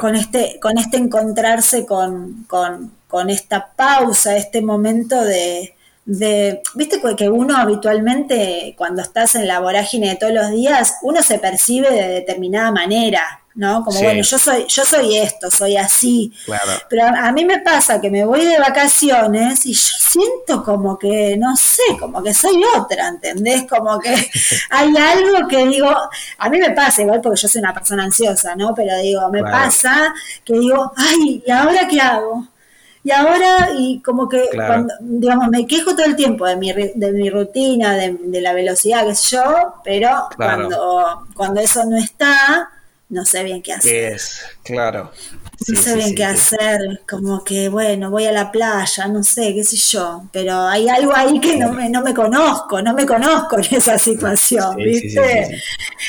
[0.00, 5.74] Con este, con este encontrarse con, con, con esta pausa, este momento de,
[6.04, 11.22] de, viste que uno habitualmente cuando estás en la vorágine de todos los días, uno
[11.22, 13.84] se percibe de determinada manera, ¿no?
[13.84, 16.32] Como bueno, yo soy, yo soy esto, soy así.
[16.88, 21.36] Pero a, mí me pasa que me voy de vacaciones y yo siento como que,
[21.36, 23.66] no sé, como que soy otra, ¿entendés?
[23.68, 24.14] Como que
[24.70, 25.90] hay algo que digo,
[26.38, 28.74] a mí me pasa, igual porque yo soy una persona ansiosa, ¿no?
[28.74, 32.46] Pero digo, me pasa que digo, ay, ¿y ahora qué hago?
[33.04, 37.12] Y ahora, y como que, cuando, digamos, me quejo todo el tiempo de mi, de
[37.12, 42.70] mi rutina, de, de la velocidad que yo, pero cuando, cuando eso no está,
[43.12, 44.14] no sé bien qué hacer.
[44.14, 44.42] es?
[44.62, 45.12] Claro.
[45.68, 49.62] no sé bien qué hacer, como que bueno, voy a la playa, no sé, qué
[49.62, 53.58] sé yo, pero hay algo ahí que no me, no me conozco, no me conozco
[53.58, 55.60] en esa situación, ¿viste?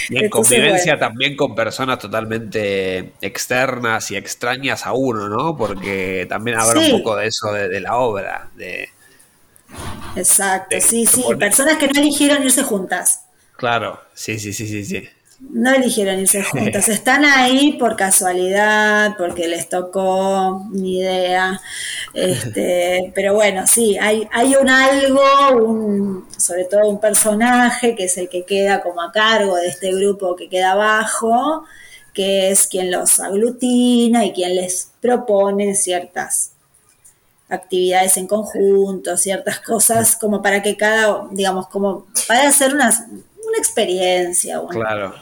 [0.10, 5.58] Y en convivencia también con personas totalmente externas y extrañas a uno, ¿no?
[5.58, 8.88] Porque también habrá un poco de eso de, la obra, de...
[10.16, 13.26] Exacto, sí, sí, personas que no eligieron irse juntas.
[13.58, 15.10] Claro, sí, sí, sí, sí, sí.
[15.50, 21.62] No eligieron irse juntas, están ahí por casualidad, porque les tocó, ni idea.
[22.14, 25.22] Este, pero bueno, sí, hay, hay un algo,
[25.64, 29.94] un, sobre todo un personaje que es el que queda como a cargo de este
[29.94, 31.66] grupo que queda abajo,
[32.14, 36.52] que es quien los aglutina y quien les propone ciertas
[37.50, 43.58] actividades en conjunto, ciertas cosas como para que cada, digamos, como para hacer una, una
[43.58, 44.62] experiencia.
[44.70, 45.14] claro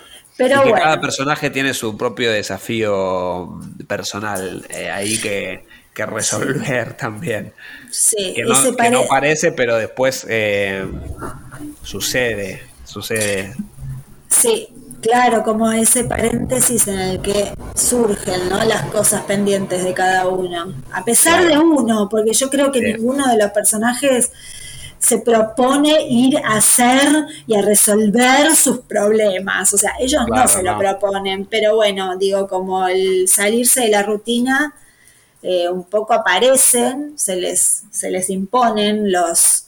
[0.41, 5.63] pero que cada personaje tiene su propio desafío personal eh, ahí que,
[5.95, 7.53] resolver también.
[7.91, 8.43] Sí, que
[8.89, 10.83] no, parece, pero después eh,
[11.83, 13.53] sucede, sucede.
[14.27, 14.67] Sí,
[14.99, 18.63] claro, como ese paréntesis en el que surgen ¿no?
[18.63, 20.73] las cosas pendientes de cada uno.
[20.91, 24.31] A pesar de uno, porque yo creo que ninguno de los personajes
[25.01, 29.73] se propone ir a hacer y a resolver sus problemas.
[29.73, 34.03] O sea, ellos no se lo proponen, pero bueno, digo, como el salirse de la
[34.03, 34.75] rutina,
[35.41, 39.65] eh, un poco aparecen, se les, se les imponen los,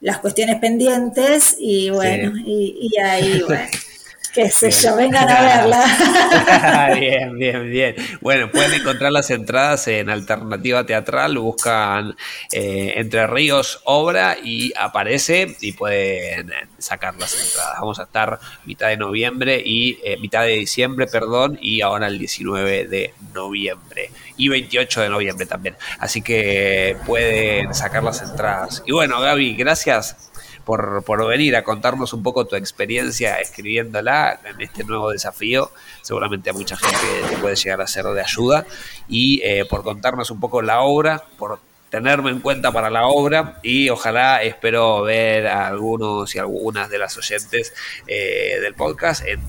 [0.00, 3.62] las cuestiones pendientes y bueno, y, y ahí, bueno
[4.32, 6.94] qué sé yo, vengan a verla.
[6.98, 7.96] bien, bien, bien.
[8.20, 12.16] Bueno, pueden encontrar las entradas en Alternativa Teatral, buscan
[12.52, 17.80] eh, Entre Ríos Obra y aparece y pueden sacar las entradas.
[17.80, 22.18] Vamos a estar mitad de noviembre y eh, mitad de diciembre, perdón, y ahora el
[22.18, 25.76] 19 de noviembre y 28 de noviembre también.
[25.98, 28.82] Así que pueden sacar las entradas.
[28.86, 30.31] Y bueno, Gaby, gracias
[30.64, 35.70] por, por venir a contarnos un poco tu experiencia escribiéndola en este nuevo desafío.
[36.02, 38.66] Seguramente a mucha gente te puede llegar a ser de ayuda
[39.08, 41.60] y eh, por contarnos un poco la obra, por
[41.92, 46.96] tenerme en cuenta para la obra y ojalá espero ver a algunos y algunas de
[46.96, 47.74] las oyentes
[48.06, 49.40] eh, del podcast en,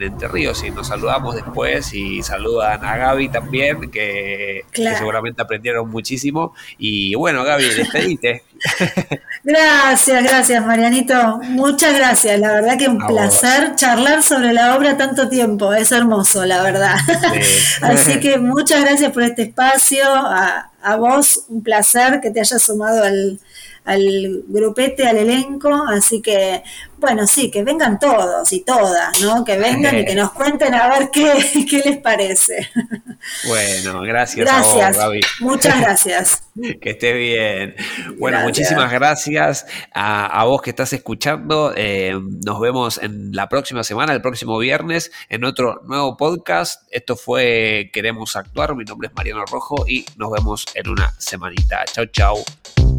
[0.00, 0.64] Entre Ríos.
[0.64, 6.54] Y nos saludamos después y saludan a Gaby también que, seguramente aprendieron muchísimo.
[6.78, 8.42] Y bueno Gaby, despedite.
[9.44, 15.28] Gracias, gracias Marianito, muchas gracias, la verdad que un placer charlar sobre la obra tanto
[15.28, 16.94] tiempo, es hermoso la verdad.
[17.82, 22.62] Así que muchas gracias por este espacio, a, a vos un placer que te hayas
[22.62, 23.40] sumado al,
[23.84, 26.62] al grupete, al elenco, así que
[27.02, 29.44] bueno, sí, que vengan todos y todas, ¿no?
[29.44, 32.70] Que vengan y que nos cuenten a ver qué, qué les parece.
[33.46, 34.84] Bueno, gracias, gracias.
[34.84, 35.20] A vos, Gaby.
[35.40, 36.44] Muchas gracias.
[36.80, 37.74] que esté bien.
[38.18, 41.72] Bueno, muchísimas gracias a, vos que estás escuchando.
[41.76, 42.14] Eh,
[42.46, 46.82] nos vemos en la próxima semana, el próximo viernes, en otro nuevo podcast.
[46.90, 48.76] Esto fue Queremos Actuar.
[48.76, 51.84] Mi nombre es Mariano Rojo y nos vemos en una semanita.
[51.92, 52.91] Chau, chau.